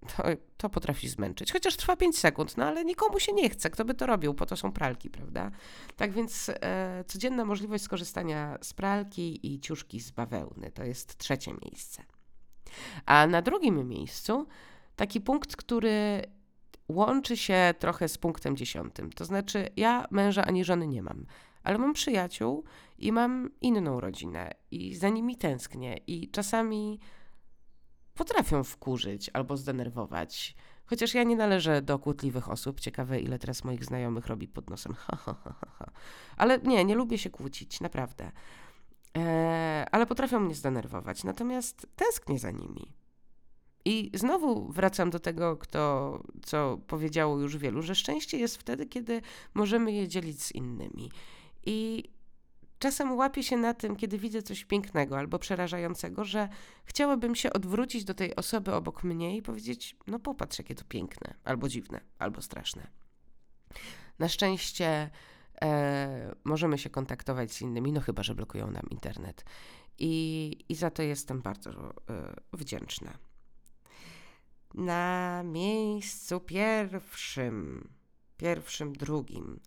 to, 0.05 0.23
to 0.57 0.69
potrafi 0.69 1.09
zmęczyć. 1.09 1.51
Chociaż 1.53 1.75
trwa 1.75 1.95
5 1.95 2.19
sekund, 2.19 2.57
no 2.57 2.65
ale 2.65 2.85
nikomu 2.85 3.19
się 3.19 3.33
nie 3.33 3.49
chce. 3.49 3.69
Kto 3.69 3.85
by 3.85 3.93
to 3.93 4.05
robił? 4.05 4.33
Po 4.33 4.45
to 4.45 4.57
są 4.57 4.71
pralki, 4.71 5.09
prawda? 5.09 5.51
Tak 5.97 6.11
więc 6.11 6.51
e, 6.61 7.03
codzienna 7.07 7.45
możliwość 7.45 7.83
skorzystania 7.83 8.57
z 8.61 8.73
pralki 8.73 9.53
i 9.53 9.59
ciuszki 9.59 9.99
z 9.99 10.11
bawełny 10.11 10.71
to 10.71 10.83
jest 10.83 11.17
trzecie 11.17 11.51
miejsce. 11.65 12.03
A 13.05 13.27
na 13.27 13.41
drugim 13.41 13.87
miejscu 13.87 14.47
taki 14.95 15.21
punkt, 15.21 15.55
który 15.55 16.21
łączy 16.87 17.37
się 17.37 17.73
trochę 17.79 18.07
z 18.07 18.17
punktem 18.17 18.57
dziesiątym. 18.57 19.09
To 19.09 19.25
znaczy, 19.25 19.69
ja 19.75 20.05
męża 20.11 20.45
ani 20.45 20.63
żony 20.63 20.87
nie 20.87 21.01
mam, 21.01 21.25
ale 21.63 21.77
mam 21.77 21.93
przyjaciół 21.93 22.63
i 22.97 23.11
mam 23.11 23.49
inną 23.61 23.99
rodzinę 23.99 24.51
i 24.71 24.95
za 24.95 25.09
nimi 25.09 25.35
tęsknię 25.37 25.97
i 26.07 26.31
czasami 26.31 26.99
potrafią 28.15 28.63
wkurzyć 28.63 29.29
albo 29.33 29.57
zdenerwować. 29.57 30.55
Chociaż 30.85 31.13
ja 31.13 31.23
nie 31.23 31.35
należę 31.35 31.81
do 31.81 31.99
kłótliwych 31.99 32.49
osób. 32.49 32.79
Ciekawe, 32.79 33.19
ile 33.19 33.39
teraz 33.39 33.63
moich 33.63 33.85
znajomych 33.85 34.27
robi 34.27 34.47
pod 34.47 34.69
nosem. 34.69 34.93
Ha, 35.05 35.15
ha, 35.15 35.35
ha, 35.43 35.55
ha. 35.79 35.91
Ale 36.37 36.59
nie, 36.59 36.85
nie 36.85 36.95
lubię 36.95 37.17
się 37.17 37.29
kłócić, 37.29 37.81
naprawdę. 37.81 38.31
Eee, 39.13 39.85
ale 39.91 40.05
potrafią 40.05 40.39
mnie 40.39 40.55
zdenerwować. 40.55 41.23
Natomiast 41.23 41.87
tęsknię 41.95 42.39
za 42.39 42.51
nimi. 42.51 42.93
I 43.85 44.11
znowu 44.13 44.71
wracam 44.71 45.09
do 45.09 45.19
tego, 45.19 45.57
kto, 45.57 46.19
co 46.45 46.77
powiedziało 46.87 47.39
już 47.39 47.57
wielu, 47.57 47.81
że 47.81 47.95
szczęście 47.95 48.37
jest 48.37 48.57
wtedy, 48.57 48.85
kiedy 48.85 49.21
możemy 49.53 49.91
je 49.91 50.07
dzielić 50.07 50.43
z 50.43 50.51
innymi. 50.51 51.11
I 51.65 52.03
Czasem 52.85 53.15
łapię 53.15 53.43
się 53.43 53.57
na 53.57 53.73
tym, 53.73 53.95
kiedy 53.95 54.17
widzę 54.17 54.41
coś 54.41 54.65
pięknego 54.65 55.17
albo 55.17 55.39
przerażającego, 55.39 56.23
że 56.23 56.49
chciałabym 56.85 57.35
się 57.35 57.53
odwrócić 57.53 58.03
do 58.03 58.13
tej 58.13 58.35
osoby 58.35 58.73
obok 58.73 59.03
mnie 59.03 59.37
i 59.37 59.41
powiedzieć: 59.41 59.95
No, 60.07 60.19
popatrz, 60.19 60.57
jakie 60.57 60.75
to 60.75 60.85
piękne, 60.85 61.33
albo 61.43 61.69
dziwne, 61.69 62.01
albo 62.19 62.41
straszne. 62.41 62.87
Na 64.19 64.29
szczęście 64.29 65.09
e, 65.61 66.35
możemy 66.43 66.77
się 66.77 66.89
kontaktować 66.89 67.51
z 67.51 67.61
innymi, 67.61 67.91
no 67.91 68.01
chyba, 68.01 68.23
że 68.23 68.35
blokują 68.35 68.71
nam 68.71 68.85
internet. 68.89 69.45
I, 69.99 70.65
i 70.69 70.75
za 70.75 70.91
to 70.91 71.03
jestem 71.03 71.41
bardzo 71.41 71.71
e, 71.71 71.93
wdzięczna. 72.53 73.17
Na 74.73 75.43
miejscu 75.43 76.39
pierwszym, 76.39 77.89
pierwszym, 78.37 78.93
drugim, 78.93 79.59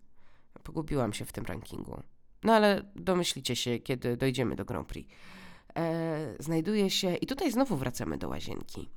pogubiłam 0.62 1.12
się 1.12 1.24
w 1.24 1.32
tym 1.32 1.44
rankingu 1.44 2.02
no 2.44 2.54
ale 2.54 2.90
domyślicie 2.96 3.56
się, 3.56 3.78
kiedy 3.78 4.16
dojdziemy 4.16 4.56
do 4.56 4.64
Grand 4.64 4.88
Prix. 4.88 5.14
E, 5.76 6.34
znajduje 6.38 6.90
się, 6.90 7.14
i 7.16 7.26
tutaj 7.26 7.52
znowu 7.52 7.76
wracamy 7.76 8.18
do 8.18 8.28
łazienki, 8.28 8.88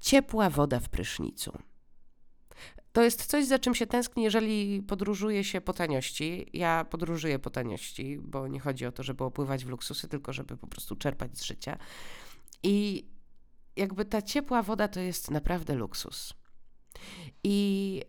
ciepła 0.00 0.50
woda 0.50 0.80
w 0.80 0.88
prysznicu. 0.88 1.58
To 2.92 3.02
jest 3.02 3.26
coś, 3.26 3.46
za 3.46 3.58
czym 3.58 3.74
się 3.74 3.86
tęskni, 3.86 4.22
jeżeli 4.22 4.82
podróżuje 4.82 5.44
się 5.44 5.60
po 5.60 5.72
taniości. 5.72 6.46
Ja 6.52 6.84
podróżuję 6.90 7.38
po 7.38 7.50
taniości, 7.50 8.18
bo 8.22 8.48
nie 8.48 8.60
chodzi 8.60 8.86
o 8.86 8.92
to, 8.92 9.02
żeby 9.02 9.24
opływać 9.24 9.64
w 9.64 9.68
luksusy, 9.68 10.08
tylko 10.08 10.32
żeby 10.32 10.56
po 10.56 10.66
prostu 10.66 10.96
czerpać 10.96 11.38
z 11.38 11.42
życia. 11.42 11.78
I 12.62 13.06
jakby 13.76 14.04
ta 14.04 14.22
ciepła 14.22 14.62
woda 14.62 14.88
to 14.88 15.00
jest 15.00 15.30
naprawdę 15.30 15.74
luksus. 15.74 16.34
I 17.44 18.02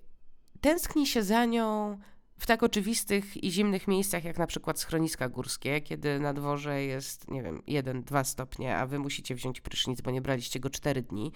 tęskni 0.61 1.07
się 1.07 1.23
za 1.23 1.45
nią 1.45 1.97
w 2.43 2.45
tak 2.45 2.63
oczywistych 2.63 3.43
i 3.43 3.51
zimnych 3.51 3.87
miejscach, 3.87 4.23
jak 4.23 4.37
na 4.37 4.47
przykład 4.47 4.79
schroniska 4.79 5.29
górskie, 5.29 5.81
kiedy 5.81 6.19
na 6.19 6.33
dworze 6.33 6.83
jest, 6.83 7.31
nie 7.31 7.43
wiem, 7.43 7.61
1-2 7.67 8.23
stopnie, 8.23 8.77
a 8.77 8.85
wy 8.85 8.99
musicie 8.99 9.35
wziąć 9.35 9.61
prysznic, 9.61 10.01
bo 10.01 10.11
nie 10.11 10.21
braliście 10.21 10.59
go 10.59 10.69
4 10.69 11.01
dni 11.01 11.31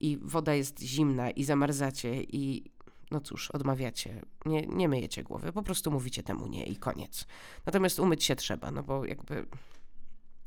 i 0.00 0.18
woda 0.22 0.54
jest 0.54 0.82
zimna 0.82 1.30
i 1.30 1.44
zamarzacie 1.44 2.22
i 2.22 2.64
no 3.10 3.20
cóż, 3.20 3.50
odmawiacie, 3.50 4.22
nie, 4.44 4.66
nie 4.66 4.88
myjecie 4.88 5.22
głowy, 5.22 5.52
po 5.52 5.62
prostu 5.62 5.90
mówicie 5.90 6.22
temu 6.22 6.46
nie 6.46 6.64
i 6.64 6.76
koniec. 6.76 7.26
Natomiast 7.66 7.98
umyć 7.98 8.24
się 8.24 8.36
trzeba, 8.36 8.70
no 8.70 8.82
bo 8.82 9.04
jakby, 9.04 9.46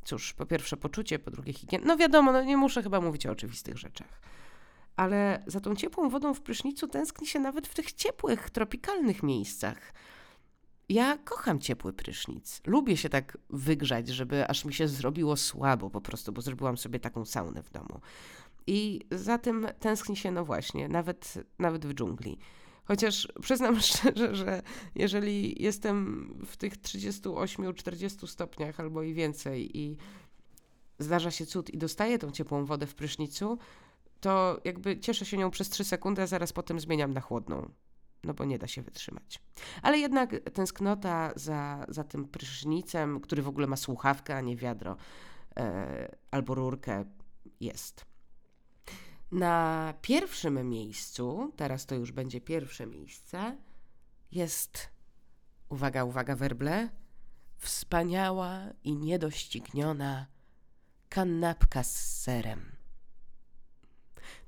cóż, 0.04 0.34
po 0.34 0.46
pierwsze 0.46 0.78
poczucie, 0.78 1.20
po 1.20 1.32
drugie 1.32 1.54
higiena, 1.54 1.86
no 1.88 1.98
wiadomo, 1.98 2.32
no 2.32 2.44
nie 2.44 2.58
muszę 2.58 2.84
chyba 2.84 3.02
mówić 3.02 3.26
o 3.26 3.32
oczywistych 3.32 3.78
rzeczach 3.78 4.22
ale 5.00 5.44
za 5.48 5.60
tą 5.60 5.76
ciepłą 5.76 6.10
wodą 6.10 6.34
w 6.34 6.42
prysznicu 6.42 6.88
tęskni 6.88 7.28
się 7.28 7.40
nawet 7.40 7.68
w 7.68 7.74
tych 7.74 7.94
ciepłych, 7.94 8.50
tropikalnych 8.50 9.24
miejscach. 9.24 9.94
Ja 10.90 11.18
kocham 11.18 11.60
ciepły 11.60 11.94
prysznic. 11.94 12.62
Lubię 12.66 12.98
się 12.98 13.10
tak 13.10 13.38
wygrzać, 13.50 14.08
żeby 14.08 14.48
aż 14.48 14.66
mi 14.66 14.74
się 14.74 14.88
zrobiło 14.88 15.38
słabo 15.38 15.90
po 15.90 16.02
prostu, 16.02 16.32
bo 16.32 16.42
zrobiłam 16.42 16.78
sobie 16.78 17.00
taką 17.00 17.26
saunę 17.26 17.64
w 17.64 17.72
domu. 17.72 18.02
I 18.68 19.02
za 19.12 19.38
tym 19.38 19.68
tęskni 19.80 20.16
się, 20.16 20.32
no 20.32 20.46
właśnie, 20.46 20.88
nawet, 20.88 21.34
nawet 21.60 21.86
w 21.86 21.94
dżungli. 21.94 22.38
Chociaż 22.86 23.28
przyznam 23.42 23.80
szczerze, 23.82 24.36
że 24.36 24.62
jeżeli 24.96 25.64
jestem 25.64 26.30
w 26.46 26.58
tych 26.58 26.78
38-40 26.78 28.28
stopniach 28.28 28.80
albo 28.80 29.04
i 29.04 29.14
więcej 29.14 29.78
i 29.78 29.98
zdarza 31.00 31.32
się 31.32 31.46
cud 31.46 31.70
i 31.70 31.78
dostaję 31.78 32.20
tą 32.20 32.32
ciepłą 32.32 32.66
wodę 32.66 32.88
w 32.88 32.96
prysznicu, 32.96 33.58
to 34.20 34.62
jakby 34.64 35.00
cieszę 35.00 35.26
się 35.26 35.38
nią 35.38 35.52
przez 35.52 35.70
3 35.70 35.84
sekundy, 35.84 36.22
a 36.22 36.28
zaraz 36.28 36.54
potem 36.54 36.80
zmieniam 36.80 37.14
na 37.14 37.22
chłodną. 37.22 37.72
No 38.24 38.34
bo 38.34 38.46
nie 38.46 38.60
da 38.60 38.68
się 38.68 38.82
wytrzymać. 38.82 39.42
Ale 39.82 39.98
jednak 39.98 40.36
tęsknota 40.54 41.34
za, 41.36 41.86
za 41.90 42.04
tym 42.04 42.28
prysznicem, 42.28 43.22
który 43.22 43.42
w 43.42 43.48
ogóle 43.48 43.68
ma 43.68 43.76
słuchawkę, 43.76 44.36
a 44.36 44.42
nie 44.42 44.56
wiadro 44.56 44.96
e, 45.58 46.16
albo 46.32 46.56
rurkę, 46.56 47.06
jest. 47.60 48.06
Na 49.32 49.94
pierwszym 50.02 50.70
miejscu, 50.70 51.54
teraz 51.56 51.86
to 51.86 51.96
już 51.96 52.12
będzie 52.12 52.42
pierwsze 52.42 52.86
miejsce, 52.86 53.58
jest 54.32 54.90
uwaga, 55.70 56.04
uwaga, 56.04 56.36
werble, 56.36 56.90
wspaniała 57.58 58.60
i 58.84 58.98
niedościgniona 58.98 60.26
kanapka 61.10 61.84
z 61.84 62.22
serem. 62.22 62.79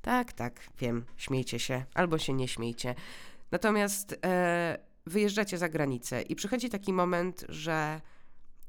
Tak, 0.01 0.33
tak, 0.33 0.59
wiem, 0.79 1.05
śmiejcie 1.17 1.59
się 1.59 1.85
albo 1.93 2.17
się 2.17 2.33
nie 2.33 2.47
śmiejcie. 2.47 2.95
Natomiast 3.51 4.19
e, 4.25 4.77
wyjeżdżacie 5.05 5.57
za 5.57 5.69
granicę 5.69 6.21
i 6.21 6.35
przychodzi 6.35 6.69
taki 6.69 6.93
moment, 6.93 7.45
że 7.49 8.01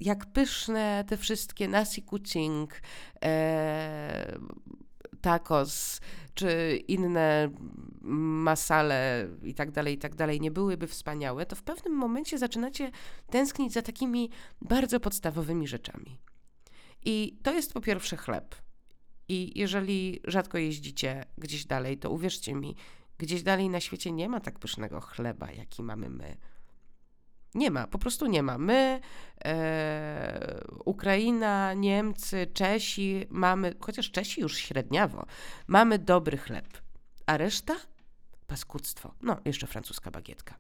jak 0.00 0.26
pyszne 0.26 1.04
te 1.08 1.16
wszystkie 1.16 1.68
nasi 1.68 2.02
kucing, 2.02 2.80
e, 3.24 4.38
tacos 5.20 6.00
czy 6.34 6.82
inne 6.88 7.50
masale 8.00 9.28
i 9.42 9.54
tak 9.54 9.70
dalej, 9.70 9.94
i 9.94 9.98
tak 9.98 10.14
dalej 10.14 10.40
nie 10.40 10.50
byłyby 10.50 10.86
wspaniałe, 10.86 11.46
to 11.46 11.56
w 11.56 11.62
pewnym 11.62 11.92
momencie 11.92 12.38
zaczynacie 12.38 12.90
tęsknić 13.30 13.72
za 13.72 13.82
takimi 13.82 14.30
bardzo 14.60 15.00
podstawowymi 15.00 15.68
rzeczami. 15.68 16.18
I 17.04 17.38
to 17.42 17.52
jest 17.52 17.72
po 17.72 17.80
pierwsze 17.80 18.16
chleb. 18.16 18.54
I 19.28 19.58
jeżeli 19.58 20.20
rzadko 20.24 20.58
jeździcie 20.58 21.24
gdzieś 21.38 21.64
dalej, 21.64 21.98
to 21.98 22.10
uwierzcie 22.10 22.54
mi, 22.54 22.76
gdzieś 23.18 23.42
dalej 23.42 23.68
na 23.68 23.80
świecie 23.80 24.12
nie 24.12 24.28
ma 24.28 24.40
tak 24.40 24.58
pysznego 24.58 25.00
chleba, 25.00 25.52
jaki 25.52 25.82
mamy 25.82 26.10
my. 26.10 26.36
Nie 27.54 27.70
ma, 27.70 27.86
po 27.86 27.98
prostu 27.98 28.26
nie 28.26 28.42
ma. 28.42 28.58
My, 28.58 29.00
e, 29.44 30.64
Ukraina, 30.84 31.74
Niemcy, 31.74 32.46
Czesi 32.46 33.26
mamy, 33.30 33.74
chociaż 33.80 34.10
Czesi 34.10 34.40
już 34.40 34.56
średniawo, 34.56 35.26
mamy 35.66 35.98
dobry 35.98 36.38
chleb, 36.38 36.68
a 37.26 37.36
reszta 37.36 37.76
paskudztwo. 38.46 39.14
No, 39.22 39.36
jeszcze 39.44 39.66
francuska 39.66 40.10
bagietka. 40.10 40.54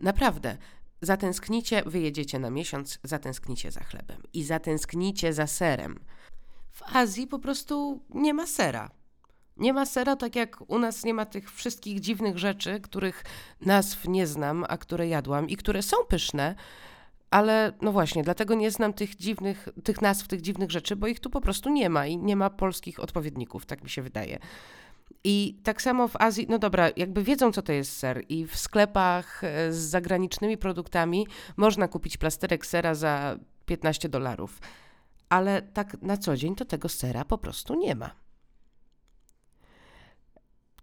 Naprawdę, 0.00 0.56
zatęsknicie, 1.02 1.82
wyjedziecie 1.86 2.38
na 2.38 2.50
miesiąc, 2.50 2.98
zatęsknicie 3.04 3.70
za 3.70 3.80
chlebem 3.80 4.22
i 4.32 4.44
zatęsknicie 4.44 5.32
za 5.32 5.46
serem. 5.46 6.00
W 6.70 6.96
Azji 6.96 7.26
po 7.26 7.38
prostu 7.38 8.00
nie 8.10 8.34
ma 8.34 8.46
sera. 8.46 8.90
Nie 9.56 9.72
ma 9.72 9.86
sera, 9.86 10.16
tak 10.16 10.36
jak 10.36 10.70
u 10.70 10.78
nas 10.78 11.04
nie 11.04 11.14
ma 11.14 11.26
tych 11.26 11.52
wszystkich 11.52 12.00
dziwnych 12.00 12.38
rzeczy, 12.38 12.80
których 12.80 13.24
nazw 13.60 14.08
nie 14.08 14.26
znam, 14.26 14.64
a 14.68 14.78
które 14.78 15.08
jadłam 15.08 15.48
i 15.48 15.56
które 15.56 15.82
są 15.82 15.96
pyszne, 16.08 16.54
ale 17.30 17.72
no 17.82 17.92
właśnie, 17.92 18.22
dlatego 18.22 18.54
nie 18.54 18.70
znam 18.70 18.92
tych 18.92 19.16
dziwnych, 19.16 19.68
tych 19.84 20.02
nazw 20.02 20.28
tych 20.28 20.40
dziwnych 20.40 20.70
rzeczy, 20.70 20.96
bo 20.96 21.06
ich 21.06 21.20
tu 21.20 21.30
po 21.30 21.40
prostu 21.40 21.70
nie 21.70 21.90
ma 21.90 22.06
i 22.06 22.16
nie 22.16 22.36
ma 22.36 22.50
polskich 22.50 23.00
odpowiedników, 23.00 23.66
tak 23.66 23.82
mi 23.82 23.90
się 23.90 24.02
wydaje. 24.02 24.38
I 25.24 25.60
tak 25.62 25.82
samo 25.82 26.08
w 26.08 26.16
Azji, 26.16 26.46
no 26.48 26.58
dobra, 26.58 26.90
jakby 26.96 27.22
wiedzą, 27.22 27.52
co 27.52 27.62
to 27.62 27.72
jest 27.72 27.98
ser, 27.98 28.24
i 28.28 28.46
w 28.46 28.56
sklepach 28.56 29.44
e, 29.44 29.72
z 29.72 29.76
zagranicznymi 29.76 30.58
produktami 30.58 31.26
można 31.56 31.88
kupić 31.88 32.16
plasterek 32.16 32.66
sera 32.66 32.94
za 32.94 33.38
15 33.66 34.08
dolarów, 34.08 34.60
ale 35.30 35.62
tak 35.62 36.02
na 36.02 36.16
co 36.16 36.36
dzień 36.36 36.54
to 36.54 36.64
tego 36.64 36.88
sera 36.88 37.24
po 37.24 37.38
prostu 37.38 37.74
nie 37.74 37.94
ma. 37.94 38.10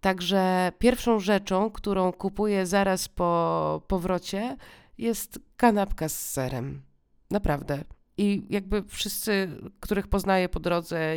Także 0.00 0.72
pierwszą 0.78 1.20
rzeczą, 1.20 1.70
którą 1.70 2.12
kupuję 2.12 2.66
zaraz 2.66 3.08
po 3.08 3.82
powrocie, 3.88 4.56
jest 4.98 5.38
kanapka 5.56 6.08
z 6.08 6.30
serem. 6.30 6.82
Naprawdę. 7.30 7.84
I 8.18 8.42
jakby 8.50 8.82
wszyscy, 8.82 9.60
których 9.80 10.06
poznaję 10.06 10.48
po 10.48 10.60
drodze, 10.60 11.14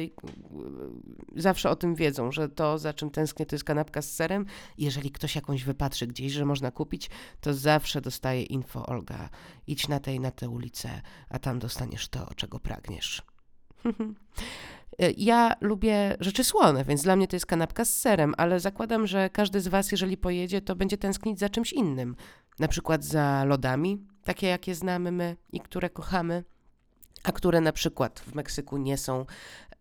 zawsze 1.36 1.70
o 1.70 1.76
tym 1.76 1.96
wiedzą, 1.96 2.32
że 2.32 2.50
to, 2.50 2.78
za 2.78 2.94
czym 2.94 3.10
tęsknię, 3.10 3.46
to 3.46 3.56
jest 3.56 3.66
kanapka 3.66 4.02
z 4.02 4.12
serem. 4.12 4.46
Jeżeli 4.78 5.12
ktoś 5.12 5.36
jakąś 5.36 5.64
wypatrzy 5.64 6.08
gdzieś, 6.08 6.32
że 6.32 6.46
można 6.46 6.72
kupić, 6.72 7.10
to 7.42 7.54
zawsze 7.54 8.02
dostaje 8.02 8.44
info 8.44 8.86
Olga. 8.86 9.30
Idź 9.68 9.88
na 9.88 10.00
tej, 10.00 10.20
na 10.20 10.32
tę 10.32 10.50
ulicę, 10.50 11.02
a 11.30 11.40
tam 11.40 11.60
dostaniesz 11.60 12.08
to, 12.08 12.34
czego 12.36 12.60
pragniesz. 12.60 13.22
Ja 15.18 15.56
lubię 15.62 16.18
rzeczy 16.20 16.44
słone, 16.44 16.84
więc 16.84 17.04
dla 17.04 17.16
mnie 17.16 17.28
to 17.28 17.36
jest 17.36 17.46
kanapka 17.46 17.86
z 17.86 17.94
serem, 17.94 18.34
ale 18.38 18.60
zakładam, 18.60 19.08
że 19.08 19.30
każdy 19.30 19.62
z 19.62 19.68
Was, 19.68 19.92
jeżeli 19.92 20.18
pojedzie, 20.18 20.62
to 20.62 20.76
będzie 20.76 20.98
tęsknić 20.98 21.40
za 21.40 21.50
czymś 21.50 21.74
innym. 21.74 22.16
Na 22.60 22.68
przykład 22.68 23.04
za 23.04 23.44
lodami, 23.46 24.06
takie 24.24 24.48
jakie 24.48 24.76
znamy 24.76 25.12
my 25.12 25.38
i 25.52 25.60
które 25.60 25.90
kochamy, 25.90 26.44
a 27.24 27.32
które 27.32 27.62
na 27.62 27.72
przykład 27.72 28.20
w 28.20 28.36
Meksyku 28.36 28.78
nie 28.78 28.98
są 28.98 29.26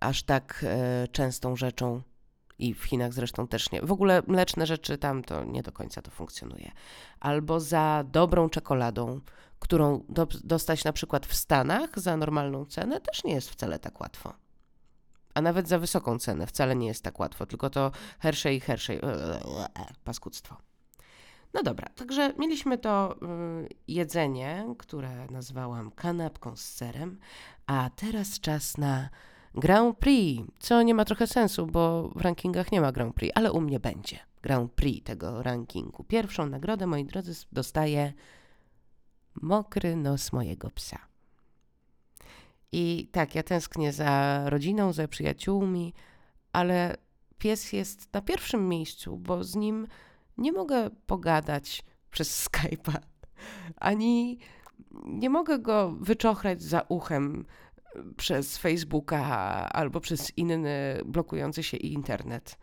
aż 0.01 0.23
tak 0.23 0.65
e, 0.69 1.09
częstą 1.09 1.57
rzeczą 1.57 2.03
i 2.59 2.75
w 2.75 2.85
Chinach 2.85 3.13
zresztą 3.13 3.47
też 3.49 3.73
nie. 3.73 3.83
W 3.83 3.93
ogóle 3.93 4.23
mleczne 4.27 4.67
rzeczy 4.67 4.99
tam 4.99 5.23
to 5.25 5.45
nie 5.45 5.63
do 5.63 5.73
końca 5.73 6.03
to 6.03 6.11
funkcjonuje. 6.11 6.71
Albo 7.21 7.61
za 7.61 8.05
dobrą 8.13 8.49
czekoladą, 8.49 9.21
którą 9.59 10.05
do, 10.09 10.27
dostać 10.45 10.85
na 10.85 10.93
przykład 10.93 11.27
w 11.27 11.35
Stanach 11.35 12.01
za 12.01 12.17
normalną 12.17 12.65
cenę, 12.65 13.01
też 13.01 13.25
nie 13.25 13.35
jest 13.35 13.51
wcale 13.51 13.79
tak 13.79 14.01
łatwo. 14.01 14.35
A 15.35 15.41
nawet 15.41 15.69
za 15.69 15.79
wysoką 15.79 16.19
cenę 16.19 16.47
wcale 16.47 16.77
nie 16.77 16.87
jest 16.87 17.05
tak 17.05 17.21
łatwo, 17.21 17.47
tylko 17.47 17.71
to 17.71 17.93
Hershey 18.19 18.55
i 18.55 18.61
Hershey. 18.61 19.01
Paskudztwo. 20.05 20.70
No 21.55 21.63
dobra, 21.63 21.89
także 21.97 22.33
mieliśmy 22.39 22.79
to 22.79 23.17
y, 23.65 23.69
jedzenie, 23.89 24.75
które 24.79 25.27
nazwałam 25.31 25.91
kanapką 25.91 26.57
z 26.57 26.65
serem, 26.65 27.19
a 27.67 27.91
teraz 27.97 28.41
czas 28.41 28.79
na 28.79 29.09
Grand 29.55 29.99
Prix, 29.99 30.45
co 30.59 30.83
nie 30.83 30.95
ma 30.95 31.05
trochę 31.05 31.27
sensu, 31.27 31.67
bo 31.67 32.09
w 32.09 32.21
rankingach 32.21 32.73
nie 32.73 32.81
ma 32.81 32.93
Grand 32.93 33.15
Prix, 33.15 33.33
ale 33.35 33.53
u 33.53 33.61
mnie 33.61 33.81
będzie 33.81 34.19
Grand 34.43 34.73
Prix 34.73 35.05
tego 35.05 35.43
rankingu. 35.43 36.05
Pierwszą 36.05 36.47
nagrodę, 36.47 36.87
moi 36.87 37.05
drodzy, 37.05 37.33
dostaje 37.53 38.13
mokry 39.43 39.97
nos 39.97 40.33
mojego 40.33 40.71
psa. 40.71 40.99
I 42.73 43.09
tak, 43.13 43.35
ja 43.35 43.43
tęsknię 43.43 43.93
za 43.93 44.43
rodziną, 44.51 44.93
za 44.93 45.09
przyjaciółmi, 45.09 45.95
ale 46.53 46.97
pies 47.39 47.73
jest 47.73 48.15
na 48.15 48.21
pierwszym 48.21 48.69
miejscu, 48.69 49.17
bo 49.17 49.45
z 49.45 49.57
nim 49.57 49.87
nie 50.41 50.53
mogę 50.53 50.91
pogadać 51.07 51.83
przez 52.11 52.29
Skype'a, 52.49 52.99
ani 53.77 54.39
nie 55.05 55.31
mogę 55.31 55.59
go 55.59 55.91
wyczochrać 56.01 56.63
za 56.63 56.81
uchem 56.89 57.45
przez 58.17 58.59
Facebooka 58.59 59.25
albo 59.73 60.01
przez 60.01 60.39
inny 60.39 61.01
blokujący 61.05 61.63
się 61.63 61.77
internet. 61.77 62.59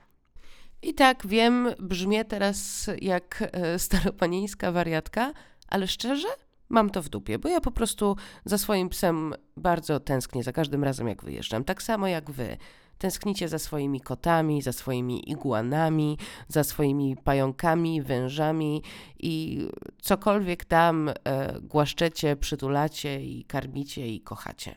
I 0.81 0.93
tak 0.93 1.27
wiem, 1.27 1.69
brzmię 1.79 2.25
teraz 2.25 2.89
jak 3.01 3.43
e, 3.51 3.79
staropanieńska 3.79 4.71
wariatka, 4.71 5.33
ale 5.67 5.87
szczerze, 5.87 6.27
mam 6.69 6.89
to 6.89 7.01
w 7.01 7.09
dupie, 7.09 7.39
bo 7.39 7.49
ja 7.49 7.61
po 7.61 7.71
prostu 7.71 8.15
za 8.45 8.57
swoim 8.57 8.89
psem 8.89 9.33
bardzo 9.57 9.99
tęsknię 9.99 10.43
za 10.43 10.51
każdym 10.51 10.83
razem, 10.83 11.07
jak 11.07 11.23
wyjeżdżam. 11.23 11.63
Tak 11.63 11.83
samo 11.83 12.07
jak 12.07 12.31
wy. 12.31 12.57
Tęsknicie 12.97 13.47
za 13.47 13.59
swoimi 13.59 14.01
kotami, 14.01 14.61
za 14.61 14.73
swoimi 14.73 15.31
iguanami, 15.31 16.17
za 16.47 16.63
swoimi 16.63 17.17
pająkami, 17.17 18.01
wężami 18.01 18.83
i 19.19 19.61
cokolwiek 20.01 20.65
tam 20.65 21.09
e, 21.09 21.13
głaszczecie, 21.61 22.35
przytulacie 22.35 23.21
i 23.23 23.45
karmicie 23.45 24.07
i 24.07 24.21
kochacie. 24.21 24.75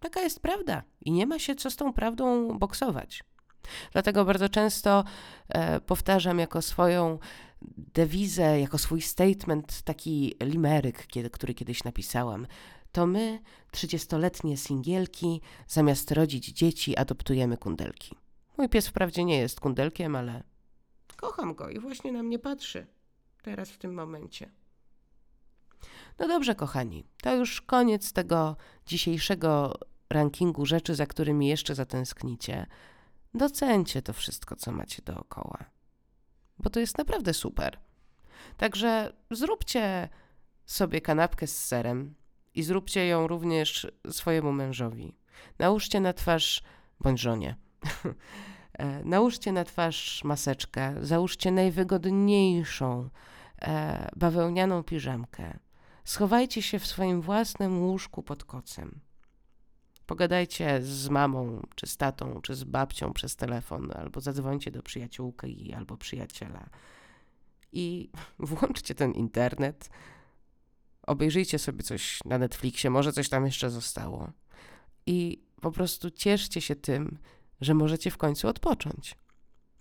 Taka 0.00 0.20
jest 0.20 0.40
prawda 0.40 0.82
i 1.00 1.12
nie 1.12 1.26
ma 1.26 1.38
się 1.38 1.54
co 1.54 1.70
z 1.70 1.76
tą 1.76 1.92
prawdą 1.92 2.58
boksować. 2.58 3.24
Dlatego 3.92 4.24
bardzo 4.24 4.48
często 4.48 5.04
e, 5.48 5.80
powtarzam 5.80 6.38
jako 6.38 6.62
swoją 6.62 7.18
dewizę, 7.94 8.60
jako 8.60 8.78
swój 8.78 9.02
statement, 9.02 9.82
taki 9.82 10.34
limeryk, 10.42 11.06
kiedy, 11.06 11.30
który 11.30 11.54
kiedyś 11.54 11.84
napisałam. 11.84 12.46
To 12.92 13.06
my, 13.06 13.40
trzydziestoletnie 13.70 14.56
singielki, 14.56 15.40
zamiast 15.68 16.10
rodzić 16.10 16.46
dzieci, 16.46 16.96
adoptujemy 16.96 17.56
kundelki. 17.56 18.16
Mój 18.58 18.68
pies 18.68 18.88
wprawdzie 18.88 19.24
nie 19.24 19.38
jest 19.38 19.60
kundelkiem, 19.60 20.16
ale 20.16 20.42
kocham 21.16 21.54
go 21.54 21.68
i 21.68 21.78
właśnie 21.78 22.12
na 22.12 22.22
mnie 22.22 22.38
patrzy. 22.38 22.86
Teraz 23.42 23.70
w 23.70 23.78
tym 23.78 23.94
momencie. 23.94 24.50
No 26.18 26.28
dobrze, 26.28 26.54
kochani, 26.54 27.04
to 27.22 27.34
już 27.36 27.60
koniec 27.60 28.12
tego 28.12 28.56
dzisiejszego 28.86 29.78
rankingu 30.10 30.66
rzeczy, 30.66 30.94
za 30.94 31.06
którymi 31.06 31.48
jeszcze 31.48 31.74
zatęsknicie. 31.74 32.66
Docencie 33.34 34.02
to 34.02 34.12
wszystko, 34.12 34.56
co 34.56 34.72
macie 34.72 35.02
dookoła 35.02 35.72
bo 36.62 36.70
to 36.70 36.80
jest 36.80 36.98
naprawdę 36.98 37.34
super. 37.34 37.78
Także 38.56 39.12
zróbcie 39.30 40.08
sobie 40.66 41.00
kanapkę 41.00 41.46
z 41.46 41.64
serem 41.64 42.14
i 42.54 42.62
zróbcie 42.62 43.06
ją 43.06 43.26
również 43.26 43.86
swojemu 44.10 44.52
mężowi. 44.52 45.14
Nałóżcie 45.58 46.00
na 46.00 46.12
twarz, 46.12 46.62
bądź 47.00 47.20
żonie, 47.20 47.56
e, 48.72 49.04
nałóżcie 49.04 49.52
na 49.52 49.64
twarz 49.64 50.24
maseczkę, 50.24 50.94
załóżcie 51.00 51.52
najwygodniejszą 51.52 53.08
e, 53.62 54.08
bawełnianą 54.16 54.82
piżamkę. 54.82 55.58
Schowajcie 56.04 56.62
się 56.62 56.78
w 56.78 56.86
swoim 56.86 57.20
własnym 57.20 57.82
łóżku 57.82 58.22
pod 58.22 58.44
kocem. 58.44 59.00
Pogadajcie 60.06 60.82
z 60.82 61.08
mamą, 61.08 61.62
czy 61.74 61.86
z 61.86 61.96
tatą, 61.96 62.40
czy 62.42 62.54
z 62.54 62.64
babcią 62.64 63.12
przez 63.12 63.36
telefon, 63.36 63.92
albo 63.94 64.20
zadzwońcie 64.20 64.70
do 64.70 64.82
przyjaciółki 64.82 65.72
albo 65.72 65.96
przyjaciela. 65.96 66.66
I 67.72 68.10
włączcie 68.38 68.94
ten 68.94 69.12
internet, 69.12 69.90
obejrzyjcie 71.06 71.58
sobie 71.58 71.82
coś 71.82 72.18
na 72.24 72.38
Netflixie, 72.38 72.90
może 72.90 73.12
coś 73.12 73.28
tam 73.28 73.46
jeszcze 73.46 73.70
zostało. 73.70 74.32
I 75.06 75.42
po 75.60 75.72
prostu 75.72 76.10
cieszcie 76.10 76.60
się 76.60 76.76
tym, 76.76 77.18
że 77.60 77.74
możecie 77.74 78.10
w 78.10 78.16
końcu 78.16 78.48
odpocząć. 78.48 79.14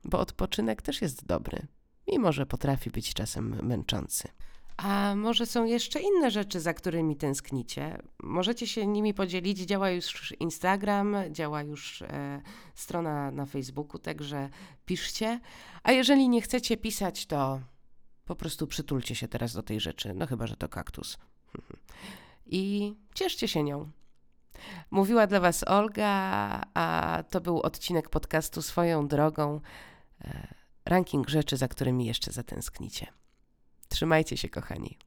Bo 0.04 0.20
odpoczynek 0.20 0.82
też 0.82 1.02
jest 1.02 1.26
dobry, 1.26 1.68
mimo 2.08 2.32
że 2.32 2.46
potrafi 2.46 2.90
być 2.90 3.14
czasem 3.14 3.66
męczący. 3.68 4.28
A 4.78 5.16
może 5.16 5.46
są 5.46 5.66
jeszcze 5.66 6.00
inne 6.00 6.32
rzeczy, 6.32 6.60
za 6.60 6.74
którymi 6.74 7.16
tęsknicie? 7.16 8.02
Możecie 8.24 8.68
się 8.68 8.88
nimi 8.88 9.14
podzielić. 9.14 9.60
Działa 9.60 9.90
już 9.90 10.34
Instagram, 10.40 11.16
działa 11.32 11.64
już 11.64 12.02
e, 12.02 12.42
strona 12.76 13.32
na 13.32 13.46
Facebooku, 13.46 14.00
także 14.00 14.50
piszcie. 14.86 15.40
A 15.84 15.92
jeżeli 15.92 16.30
nie 16.30 16.42
chcecie 16.42 16.78
pisać, 16.78 17.26
to 17.26 17.60
po 18.32 18.36
prostu 18.36 18.68
przytulcie 18.68 19.16
się 19.16 19.28
teraz 19.28 19.54
do 19.54 19.64
tej 19.64 19.80
rzeczy. 19.80 20.14
No 20.14 20.28
chyba, 20.28 20.48
że 20.48 20.56
to 20.56 20.70
kaktus. 20.70 21.18
I 22.46 22.96
cieszcie 23.14 23.48
się 23.48 23.64
nią. 23.64 23.92
Mówiła 24.92 25.28
dla 25.28 25.40
Was 25.40 25.64
Olga, 25.68 26.12
a 26.74 27.24
to 27.30 27.42
był 27.42 27.62
odcinek 27.62 28.10
podcastu 28.10 28.62
Swoją 28.62 29.08
drogą. 29.08 29.62
E, 30.22 30.48
ranking 30.86 31.30
rzeczy, 31.30 31.58
za 31.58 31.68
którymi 31.68 32.06
jeszcze 32.06 32.32
zatęsknicie. 32.32 33.08
Trzymajcie 33.90 34.38
się, 34.38 34.50
kochani. 34.50 34.98